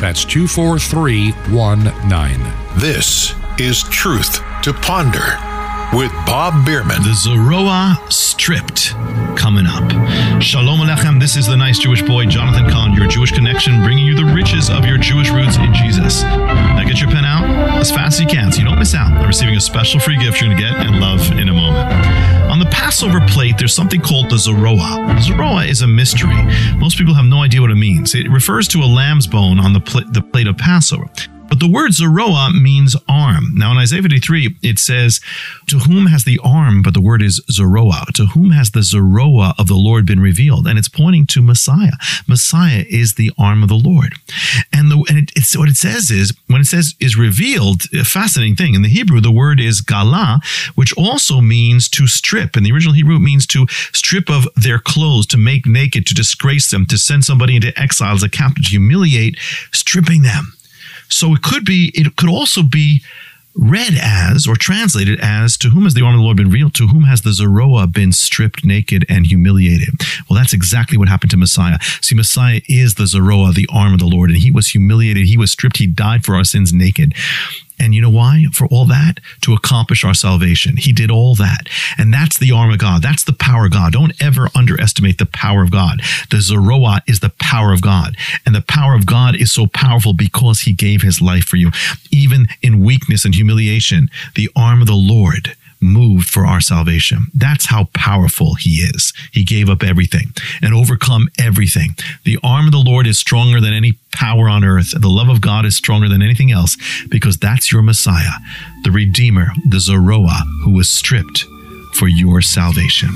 [0.00, 2.80] That's 24319.
[2.80, 5.51] This is Truth to Ponder
[5.92, 7.02] with Bob Bierman.
[7.02, 8.94] The Zoroa Stripped
[9.36, 9.88] coming up.
[10.42, 11.20] Shalom Alechem.
[11.20, 14.70] This is the nice Jewish boy, Jonathan Cahn, your Jewish connection, bringing you the riches
[14.70, 16.22] of your Jewish roots in Jesus.
[16.22, 17.44] Now get your pen out
[17.78, 20.16] as fast as you can so you don't miss out on receiving a special free
[20.18, 21.92] gift you're going to get and love in a moment.
[22.50, 25.18] On the Passover plate, there's something called the Zoroa.
[25.18, 26.42] Zoroa is a mystery.
[26.76, 28.14] Most people have no idea what it means.
[28.14, 31.08] It refers to a lamb's bone on the, pl- the plate of Passover.
[31.52, 33.54] But the word Zoroa means arm.
[33.54, 35.20] Now in Isaiah 53, it says,
[35.66, 38.06] To whom has the arm, but the word is Zoroa?
[38.14, 40.66] To whom has the Zoroa of the Lord been revealed?
[40.66, 41.92] And it's pointing to Messiah.
[42.26, 44.14] Messiah is the arm of the Lord.
[44.72, 48.02] And, the, and it, it's what it says is, when it says is revealed, a
[48.02, 48.74] fascinating thing.
[48.74, 50.40] In the Hebrew, the word is gala,
[50.74, 52.56] which also means to strip.
[52.56, 56.14] In the original Hebrew, it means to strip of their clothes, to make naked, to
[56.14, 59.36] disgrace them, to send somebody into exile as a captive, to humiliate,
[59.70, 60.54] stripping them.
[61.12, 63.02] So it could be, it could also be
[63.54, 66.74] read as or translated as to whom has the arm of the Lord been revealed?
[66.74, 70.00] To whom has the Zoroa been stripped naked and humiliated?
[70.28, 71.78] Well, that's exactly what happened to Messiah.
[72.00, 75.26] See, Messiah is the Zoroa, the arm of the Lord, and he was humiliated.
[75.26, 75.76] He was stripped.
[75.78, 77.14] He died for our sins naked.
[77.78, 78.44] And you know why?
[78.52, 80.76] For all that, to accomplish our salvation.
[80.76, 81.68] He did all that.
[81.98, 83.02] And that's the arm of God.
[83.02, 83.92] That's the power of God.
[83.92, 86.00] Don't ever underestimate the power of God.
[86.30, 88.16] The Zoroa is the power of God.
[88.46, 91.70] And the power of God is so powerful because he gave his life for you.
[92.10, 97.26] Even in weakness and humiliation, the arm of the Lord moved for our salvation.
[97.34, 99.12] That's how powerful he is.
[99.32, 101.96] He gave up everything and overcome everything.
[102.24, 104.92] The arm of the Lord is stronger than any power on earth.
[104.98, 106.76] The love of God is stronger than anything else
[107.08, 108.38] because that's your Messiah,
[108.84, 111.44] the Redeemer, the Zoroa, who was stripped
[111.94, 113.10] for your salvation.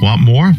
[0.00, 0.52] Want more?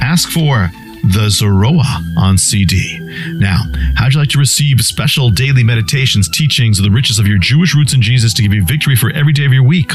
[0.00, 0.70] Ask for
[1.02, 2.98] the Zoroa on CD.
[3.34, 3.60] Now,
[3.96, 7.74] how'd you like to receive special daily meditations, teachings of the riches of your Jewish
[7.74, 9.92] roots in Jesus to give you victory for every day of your week?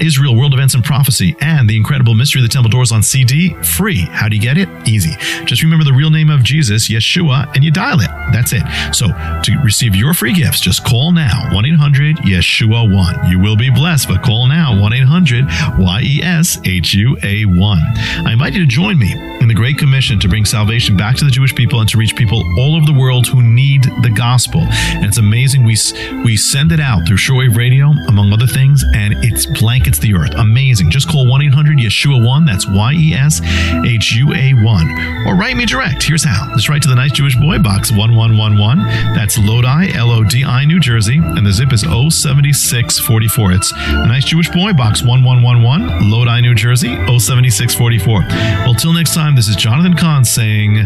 [0.00, 3.54] Israel, world events and prophecy, and the incredible mystery of the temple doors on CD,
[3.62, 4.02] free.
[4.10, 4.68] How do you get it?
[4.86, 5.12] Easy.
[5.44, 8.10] Just remember the real name of Jesus, Yeshua, and you dial it.
[8.32, 8.62] That's it.
[8.92, 13.30] So, to receive your free gifts, just call now 1 800 Yeshua 1.
[13.30, 15.44] You will be blessed, but call now 1 800
[15.78, 17.78] Y E S H U A 1.
[18.26, 21.24] I invite you to join me in the Great Commission to bring salvation back to
[21.24, 24.60] the Jewish people and to reach people all over the world who need the gospel.
[24.60, 25.64] And it's amazing.
[25.64, 25.76] We
[26.24, 30.34] we send it out through Shortwave Radio, among other things, and it blankets the earth.
[30.36, 30.90] Amazing.
[30.90, 32.44] Just call 1 800 Yeshua 1.
[32.44, 33.40] That's Y E S
[33.84, 35.26] H U A 1.
[35.26, 36.02] Or write me direct.
[36.02, 36.52] Here's how.
[36.54, 38.84] Just write to the Nice Jewish Boy, Box 1111.
[39.14, 41.18] That's Lodi, L O D I, New Jersey.
[41.18, 43.52] And the zip is 07644.
[43.52, 48.20] It's the Nice Jewish Boy, Box 1111, Lodi, New Jersey, 07644.
[48.64, 50.76] Well, till next time, this is Jonathan Cahn saying,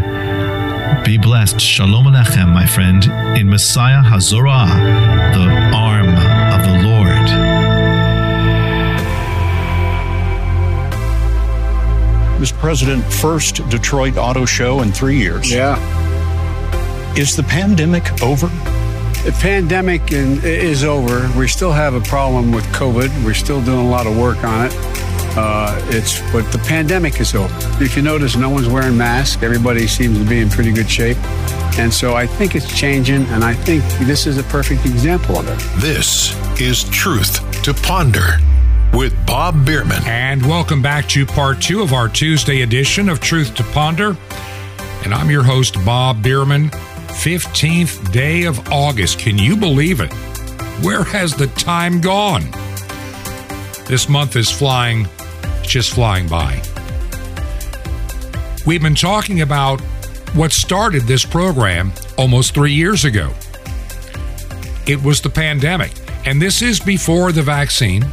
[1.04, 1.60] Be blessed.
[1.60, 3.04] Shalom Alechem, my friend,
[3.38, 4.68] in Messiah Hazorah,
[5.34, 6.08] the arm
[6.52, 7.28] of the Lord.
[12.38, 12.52] Mr.
[12.58, 15.50] President, first Detroit Auto Show in three years.
[15.50, 15.76] Yeah.
[17.16, 18.46] Is the pandemic over?
[19.24, 21.28] The pandemic in, is over.
[21.36, 23.24] We still have a problem with COVID.
[23.24, 24.72] We're still doing a lot of work on it.
[25.36, 27.54] Uh, it's but the pandemic is over.
[27.82, 29.42] If you notice, no one's wearing masks.
[29.42, 31.16] Everybody seems to be in pretty good shape,
[31.78, 33.24] and so I think it's changing.
[33.26, 35.58] And I think this is a perfect example of it.
[35.80, 38.38] This is Truth to Ponder
[38.92, 40.02] with Bob Bierman.
[40.06, 44.16] And welcome back to part two of our Tuesday edition of Truth to Ponder.
[45.04, 46.70] And I'm your host, Bob Bierman.
[47.18, 49.18] 15th day of August.
[49.18, 50.12] Can you believe it?
[50.84, 52.42] Where has the time gone?
[53.86, 55.06] This month is flying,
[55.68, 56.62] just flying by.
[58.66, 59.80] We've been talking about
[60.34, 63.32] what started this program almost three years ago.
[64.86, 65.92] It was the pandemic.
[66.26, 68.04] And this is before the vaccine.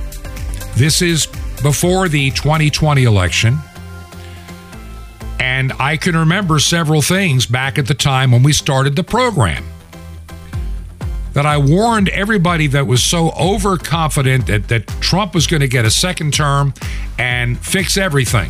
[0.76, 1.26] This is
[1.62, 3.58] before the 2020 election.
[5.40, 9.66] And I can remember several things back at the time when we started the program
[11.36, 15.84] that I warned everybody that was so overconfident that, that Trump was going to get
[15.84, 16.74] a second term
[17.20, 18.50] and fix everything.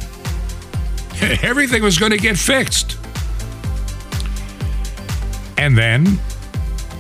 [1.42, 3.00] everything was going to get fixed.
[5.58, 6.20] And then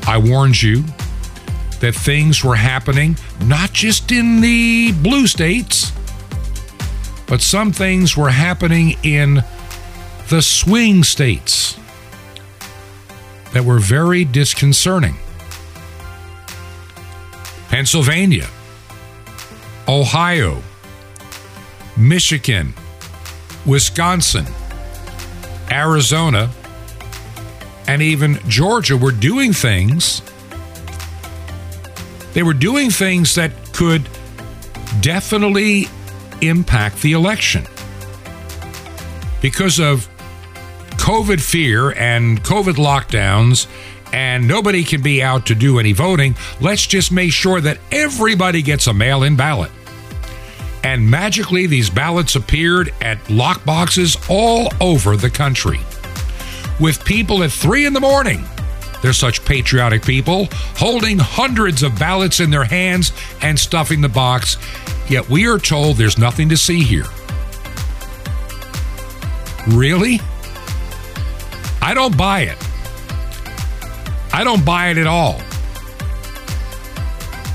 [0.07, 0.83] I warned you
[1.81, 5.91] that things were happening not just in the blue states,
[7.27, 9.43] but some things were happening in
[10.29, 11.77] the swing states
[13.53, 15.15] that were very disconcerting.
[17.69, 18.47] Pennsylvania,
[19.87, 20.61] Ohio,
[21.97, 22.73] Michigan,
[23.65, 24.45] Wisconsin,
[25.71, 26.51] Arizona,
[27.87, 30.21] and even Georgia were doing things.
[32.33, 34.07] They were doing things that could
[35.01, 35.87] definitely
[36.41, 37.65] impact the election
[39.41, 40.09] because of
[40.97, 43.67] COVID fear and COVID lockdowns,
[44.15, 46.35] and nobody can be out to do any voting.
[46.61, 49.71] Let's just make sure that everybody gets a mail in ballot.
[50.85, 55.81] And magically, these ballots appeared at lock boxes all over the country
[56.79, 58.45] with people at three in the morning.
[59.01, 60.47] They're such patriotic people,
[60.77, 63.11] holding hundreds of ballots in their hands
[63.41, 64.55] and stuffing the box.
[65.09, 67.05] Yet we are told there's nothing to see here.
[69.67, 70.21] Really?
[71.81, 72.64] I don't buy it.
[74.35, 75.39] I don't buy it at all.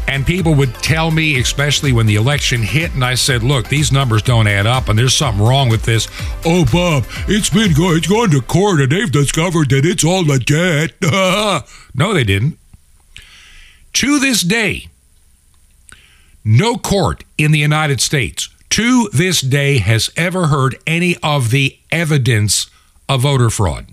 [0.09, 3.93] And people would tell me, especially when the election hit, and I said, look, these
[3.93, 6.09] numbers don't add up and there's something wrong with this.
[6.47, 10.25] Oh, Bob, it's been going, it's gone to court and they've discovered that it's all
[10.25, 10.95] legit.
[11.95, 12.59] no, they didn't.
[13.93, 14.89] To this day,
[16.43, 21.79] no court in the United States to this day has ever heard any of the
[21.93, 22.71] evidence
[23.07, 23.89] of voter fraud.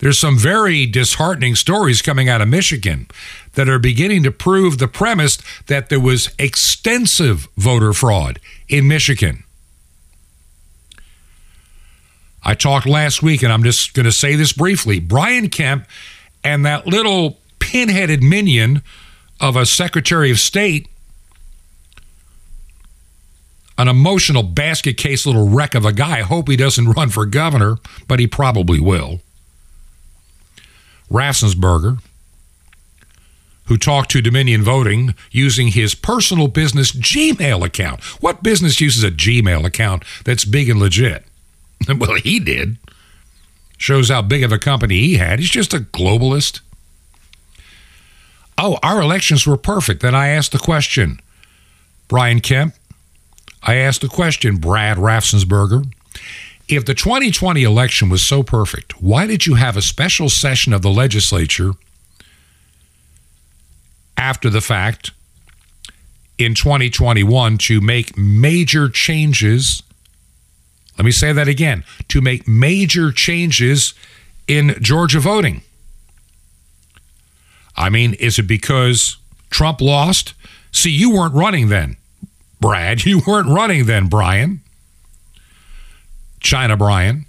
[0.00, 3.06] There's some very disheartening stories coming out of Michigan
[3.52, 9.44] that are beginning to prove the premise that there was extensive voter fraud in Michigan.
[12.42, 14.98] I talked last week, and I'm just going to say this briefly.
[14.98, 15.86] Brian Kemp
[16.42, 18.82] and that little pinheaded minion
[19.38, 20.88] of a Secretary of State,
[23.76, 26.18] an emotional basket case little wreck of a guy.
[26.18, 27.76] I hope he doesn't run for governor,
[28.08, 29.20] but he probably will.
[31.10, 32.00] Raffensperger,
[33.64, 38.02] who talked to Dominion Voting using his personal business Gmail account.
[38.20, 41.24] What business uses a Gmail account that's big and legit?
[41.98, 42.78] well, he did.
[43.78, 45.38] Shows how big of a company he had.
[45.38, 46.60] He's just a globalist.
[48.58, 50.02] Oh, our elections were perfect.
[50.02, 51.20] Then I asked the question,
[52.08, 52.74] Brian Kemp,
[53.62, 55.90] I asked the question, Brad Raffensperger,
[56.70, 60.82] if the 2020 election was so perfect, why did you have a special session of
[60.82, 61.72] the legislature
[64.16, 65.10] after the fact
[66.38, 69.82] in 2021 to make major changes?
[70.96, 73.92] Let me say that again to make major changes
[74.46, 75.62] in Georgia voting?
[77.76, 79.16] I mean, is it because
[79.50, 80.34] Trump lost?
[80.70, 81.96] See, you weren't running then,
[82.60, 83.04] Brad.
[83.06, 84.60] You weren't running then, Brian.
[86.40, 87.26] China Brian.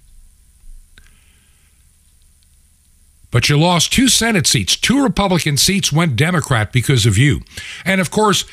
[3.30, 4.76] But you lost two Senate seats.
[4.76, 7.41] Two Republican seats went Democrat because of you.
[7.86, 8.43] And of course,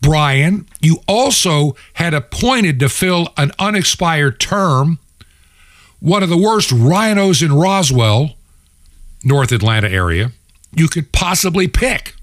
[0.00, 4.98] Brian, you also had appointed to fill an unexpired term
[6.00, 8.36] one of the worst RINOs in Roswell,
[9.24, 10.32] North Atlanta area,
[10.72, 12.14] you could possibly pick.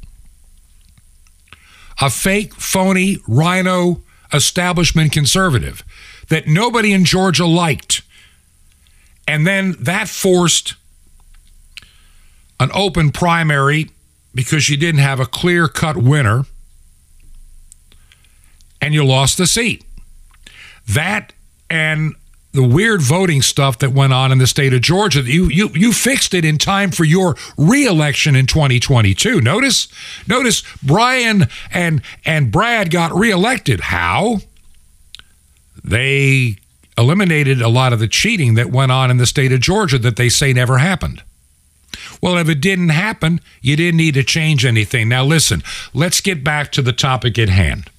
[2.01, 4.01] A fake, phony RINO
[4.31, 5.83] establishment conservative
[6.29, 8.01] that nobody in Georgia liked.
[9.27, 10.75] And then that forced
[12.59, 13.89] an open primary
[14.35, 16.45] because you didn't have a clear cut winner
[18.81, 19.83] and you lost the seat.
[20.87, 21.33] That
[21.69, 22.15] and
[22.53, 25.91] the weird voting stuff that went on in the state of Georgia, you you you
[25.91, 29.41] fixed it in time for your reelection in 2022.
[29.41, 29.87] Notice
[30.27, 33.79] notice Brian and and Brad got reelected.
[33.79, 34.39] How?
[35.83, 36.57] They
[36.97, 40.15] eliminated a lot of the cheating that went on in the state of Georgia that
[40.15, 41.23] they say never happened.
[42.21, 45.09] Well, if it didn't happen, you didn't need to change anything.
[45.09, 45.63] Now, listen,
[45.93, 47.89] let's get back to the topic at hand.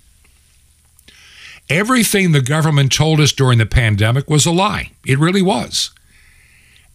[1.71, 4.91] Everything the government told us during the pandemic was a lie.
[5.07, 5.91] It really was.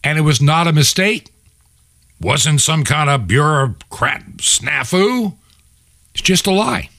[0.02, 1.30] And it was not a mistake.
[2.20, 5.34] Wasn't some kind of bureaucrat snafu.
[6.14, 6.90] It's just a lie.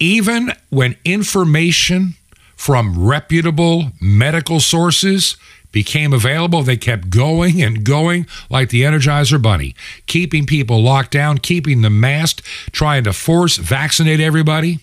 [0.00, 2.14] Even when information
[2.56, 5.36] from reputable medical sources
[5.72, 9.74] became available, they kept going and going like the Energizer Bunny,
[10.06, 12.42] keeping people locked down, keeping them masked,
[12.72, 14.80] trying to force vaccinate everybody.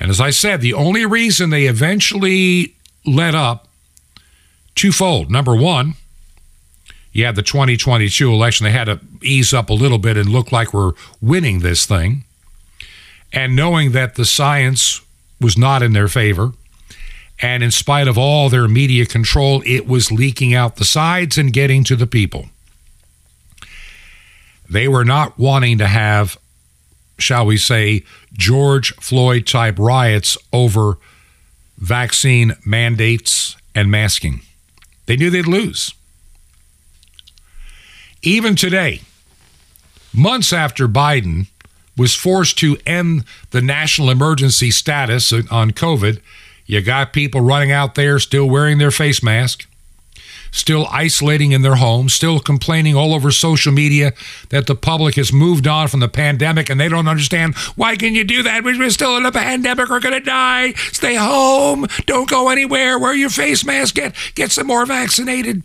[0.00, 3.68] And as I said, the only reason they eventually let up
[4.74, 5.30] twofold.
[5.30, 5.94] Number one,
[7.12, 8.64] you had the 2022 election.
[8.64, 12.24] They had to ease up a little bit and look like we're winning this thing.
[13.32, 15.00] And knowing that the science
[15.40, 16.52] was not in their favor,
[17.40, 21.52] and in spite of all their media control, it was leaking out the sides and
[21.52, 22.46] getting to the people.
[24.70, 26.38] They were not wanting to have,
[27.18, 30.98] shall we say, George Floyd type riots over
[31.76, 34.40] vaccine mandates and masking.
[35.06, 35.92] They knew they'd lose.
[38.22, 39.00] Even today,
[40.14, 41.48] months after Biden
[41.96, 46.20] was forced to end the national emergency status on COVID,
[46.64, 49.66] you got people running out there still wearing their face mask,
[50.52, 54.12] still isolating in their homes, still complaining all over social media
[54.50, 58.14] that the public has moved on from the pandemic and they don't understand why can
[58.14, 58.62] you do that?
[58.62, 59.88] We're still in a pandemic.
[59.88, 60.74] We're going to die.
[60.92, 61.88] Stay home.
[62.06, 63.00] Don't go anywhere.
[63.00, 63.96] Wear your face mask.
[63.96, 65.64] Get get some more vaccinated.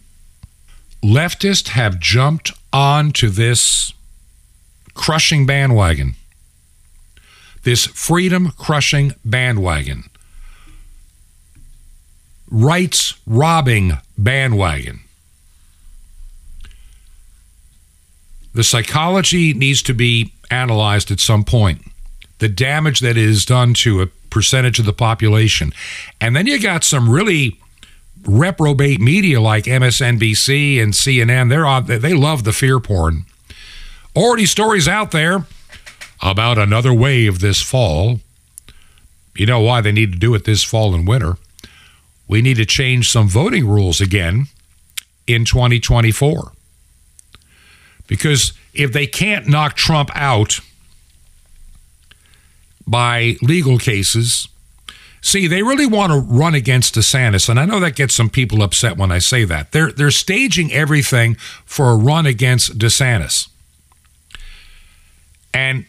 [1.03, 3.93] Leftists have jumped onto this
[4.93, 6.15] crushing bandwagon.
[7.63, 10.05] This freedom crushing bandwagon
[12.49, 15.01] rights robbing bandwagon.
[18.53, 21.81] The psychology needs to be analyzed at some point.
[22.39, 25.73] The damage that is done to a percentage of the population.
[26.19, 27.59] And then you got some really
[28.27, 31.49] reprobate media like MSNBC and CNN.
[31.49, 33.25] They're on, they love the fear porn.
[34.15, 35.45] Already stories out there
[36.21, 38.19] about another wave this fall.
[39.35, 41.37] You know why they need to do it this fall and winter
[42.27, 44.47] we need to change some voting rules again
[45.25, 46.51] in 2024.
[48.05, 50.59] Because if they can't knock Trump out
[52.85, 54.47] by legal cases,
[55.21, 57.49] see, they really want to run against DeSantis.
[57.49, 59.71] And I know that gets some people upset when I say that.
[59.71, 63.49] They're, they're staging everything for a run against DeSantis.
[65.53, 65.85] And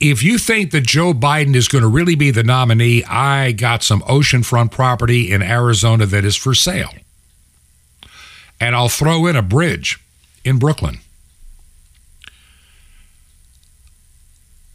[0.00, 3.82] if you think that Joe Biden is going to really be the nominee, I got
[3.82, 6.92] some oceanfront property in Arizona that is for sale.
[8.60, 10.00] And I'll throw in a bridge
[10.44, 10.98] in Brooklyn.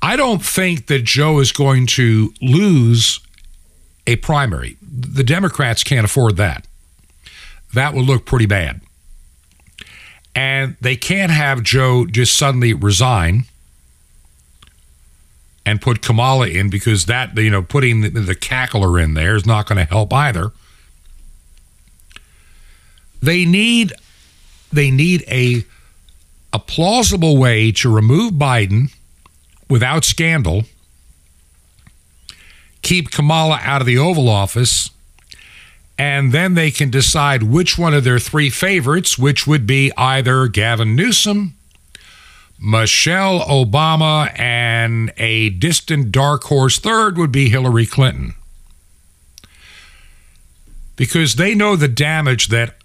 [0.01, 3.19] I don't think that Joe is going to lose
[4.09, 4.75] a primary.
[4.81, 6.65] The Democrats can't afford that.
[7.75, 8.81] That would look pretty bad.
[10.33, 13.43] And they can't have Joe just suddenly resign
[15.63, 19.45] and put Kamala in because that, you know, putting the, the cackler in there is
[19.45, 20.51] not going to help either.
[23.21, 23.93] They need
[24.71, 25.65] they need a
[26.51, 28.91] a plausible way to remove Biden
[29.69, 30.63] without scandal,
[32.81, 34.89] keep Kamala out of the Oval Office,
[35.97, 40.47] and then they can decide which one of their three favorites, which would be either
[40.47, 41.55] Gavin Newsom,
[42.57, 48.33] Michelle Obama, and a distant dark horse third would be Hillary Clinton.
[50.95, 52.75] Because they know the damage that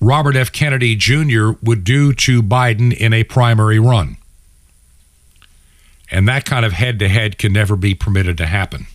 [0.00, 0.52] Robert F.
[0.52, 1.52] Kennedy Jr.
[1.62, 4.16] would do to Biden in a primary run.
[6.10, 8.86] And that kind of head to head can never be permitted to happen.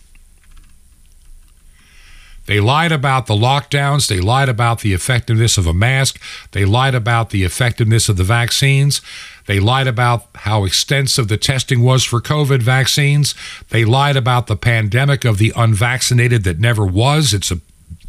[2.46, 4.08] They lied about the lockdowns.
[4.08, 6.20] They lied about the effectiveness of a mask.
[6.52, 9.00] They lied about the effectiveness of the vaccines.
[9.46, 13.34] They lied about how extensive the testing was for COVID vaccines.
[13.70, 17.32] They lied about the pandemic of the unvaccinated that never was.
[17.34, 17.60] It's a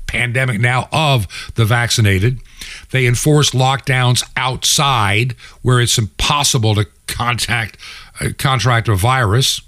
[0.08, 2.40] pandemic now of the vaccinated.
[2.92, 7.78] They enforce lockdowns outside where it's impossible to contact
[8.20, 9.62] uh, contract a virus.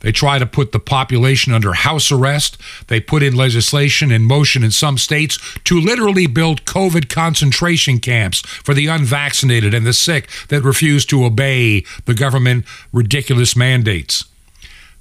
[0.00, 2.58] They try to put the population under house arrest.
[2.88, 8.40] They put in legislation in motion in some states to literally build COVID concentration camps
[8.40, 14.24] for the unvaccinated and the sick that refuse to obey the government ridiculous mandates.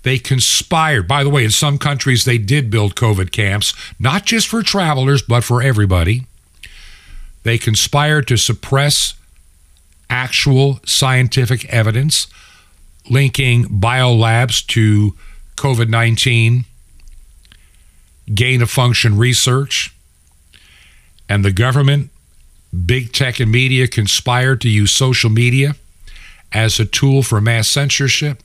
[0.03, 1.07] They conspired.
[1.07, 5.21] By the way, in some countries, they did build COVID camps, not just for travelers,
[5.21, 6.25] but for everybody.
[7.43, 9.13] They conspired to suppress
[10.09, 12.27] actual scientific evidence
[13.09, 15.15] linking biolabs to
[15.57, 16.65] COVID 19,
[18.33, 19.93] gain of function research,
[21.27, 22.09] and the government,
[22.85, 25.75] big tech, and media conspired to use social media
[26.51, 28.41] as a tool for mass censorship.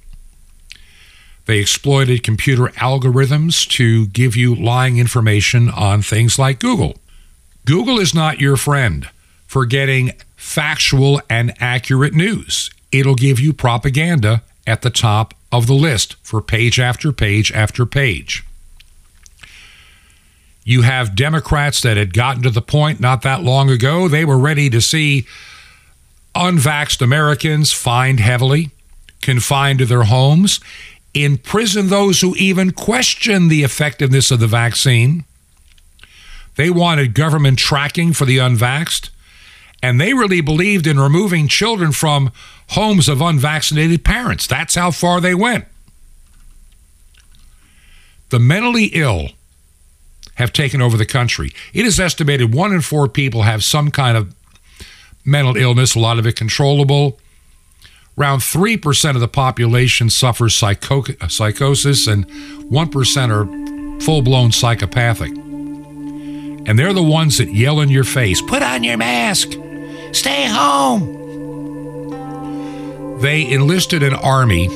[1.47, 6.97] They exploited computer algorithms to give you lying information on things like Google.
[7.67, 9.09] Google is not your friend
[9.47, 12.71] for getting factual and accurate news.
[12.93, 17.87] It'll give you propaganda at the top of the list for page after page after
[17.87, 18.45] page.
[20.65, 24.39] You have Democrats that had gotten to the point not that long ago, they were
[24.39, 25.27] ready to see
[26.35, 28.71] unvaxxed Americans fined heavily,
[29.21, 30.61] confined to their homes,
[31.13, 35.25] imprison those who even question the effectiveness of the vaccine.
[36.57, 39.11] They wanted government tracking for the unvaxxed,
[39.83, 42.33] and they really believed in removing children from
[42.71, 44.47] homes of unvaccinated parents.
[44.47, 45.67] That's how far they went.
[48.31, 49.29] The mentally ill
[50.37, 51.53] have taken over the country.
[51.73, 54.35] It is estimated one in four people have some kind of
[55.25, 57.19] mental illness, a lot of it controllable.
[58.17, 65.31] Around 3% of the population suffers psycho- uh, psychosis, and 1% are full blown psychopathic.
[65.31, 69.53] And they're the ones that yell in your face put on your mask,
[70.13, 71.24] stay home.
[73.21, 74.67] They enlisted an army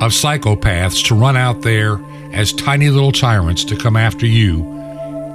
[0.00, 1.98] of psychopaths to run out there
[2.32, 4.62] as tiny little tyrants to come after you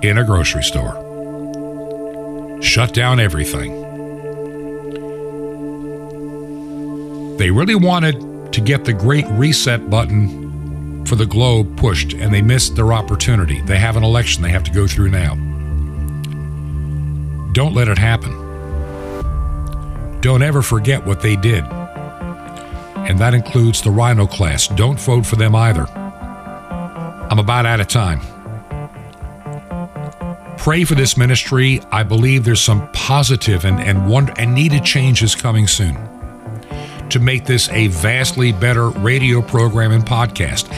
[0.02, 1.00] in a grocery store.
[2.62, 3.82] Shut down everything.
[7.38, 12.42] They really wanted to get the great reset button for the globe pushed, and they
[12.42, 13.60] missed their opportunity.
[13.62, 15.36] They have an election they have to go through now.
[17.52, 18.43] Don't let it happen.
[20.24, 21.66] Don't ever forget what they did.
[21.66, 24.70] And that includes the RINO class.
[24.70, 25.86] Don't vote for them either.
[27.30, 28.22] I'm about out of time.
[30.58, 31.82] Pray for this ministry.
[31.92, 35.98] I believe there's some positive and, and, wonder, and needed changes coming soon
[37.10, 40.72] to make this a vastly better radio program and podcast.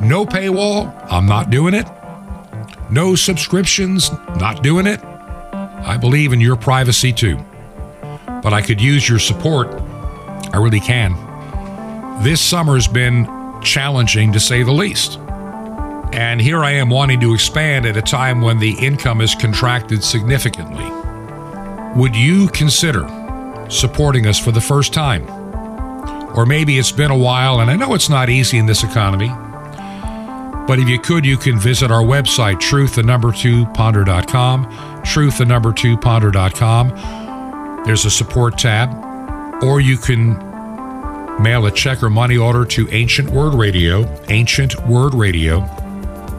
[0.00, 1.86] No paywall, I'm not doing it.
[2.90, 5.04] No subscriptions, not doing it.
[5.04, 7.44] I believe in your privacy too
[8.42, 9.68] but I could use your support.
[10.52, 11.14] I really can.
[12.22, 13.26] This summer's been
[13.62, 15.18] challenging to say the least.
[16.12, 20.02] And here I am wanting to expand at a time when the income is contracted
[20.02, 20.90] significantly.
[21.98, 23.06] Would you consider
[23.68, 25.28] supporting us for the first time?
[26.36, 29.28] Or maybe it's been a while, and I know it's not easy in this economy.
[30.66, 35.38] But if you could, you can visit our website, truth the number two ponder.com, truth
[35.38, 37.19] the number two ponder.com
[37.84, 40.34] there's a support tab, or you can
[41.42, 45.60] mail a check or money order to Ancient Word Radio, Ancient Word Radio,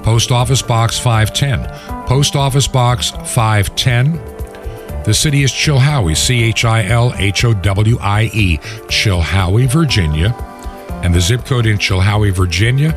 [0.03, 2.05] Post Office Box 510.
[2.07, 4.13] Post Office Box 510.
[5.03, 10.35] The city is Chilhowie, C H I L H O W I E, Chilhowie, Virginia.
[11.03, 12.91] And the zip code in Chilhowie, Virginia,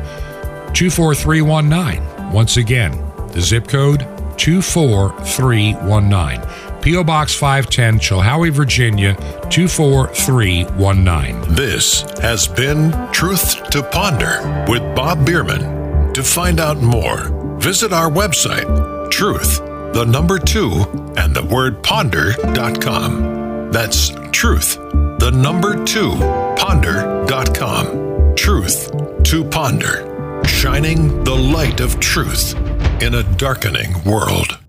[0.73, 2.31] 24319.
[2.31, 2.91] Once again,
[3.29, 4.01] the zip code
[4.37, 6.74] 24319.
[6.85, 7.03] P.O.
[7.03, 9.15] Box 510, Chilhowie, Virginia
[9.49, 11.55] 24319.
[11.55, 16.13] This has been Truth to Ponder with Bob Bierman.
[16.13, 19.65] To find out more, visit our website truth,
[19.95, 20.85] the number two,
[21.17, 23.71] and the word ponder.com.
[23.71, 26.11] That's truth, the number two,
[26.55, 28.35] ponder.com.
[28.35, 32.53] Truth to ponder, shining the light of truth
[33.01, 34.59] in a darkening world.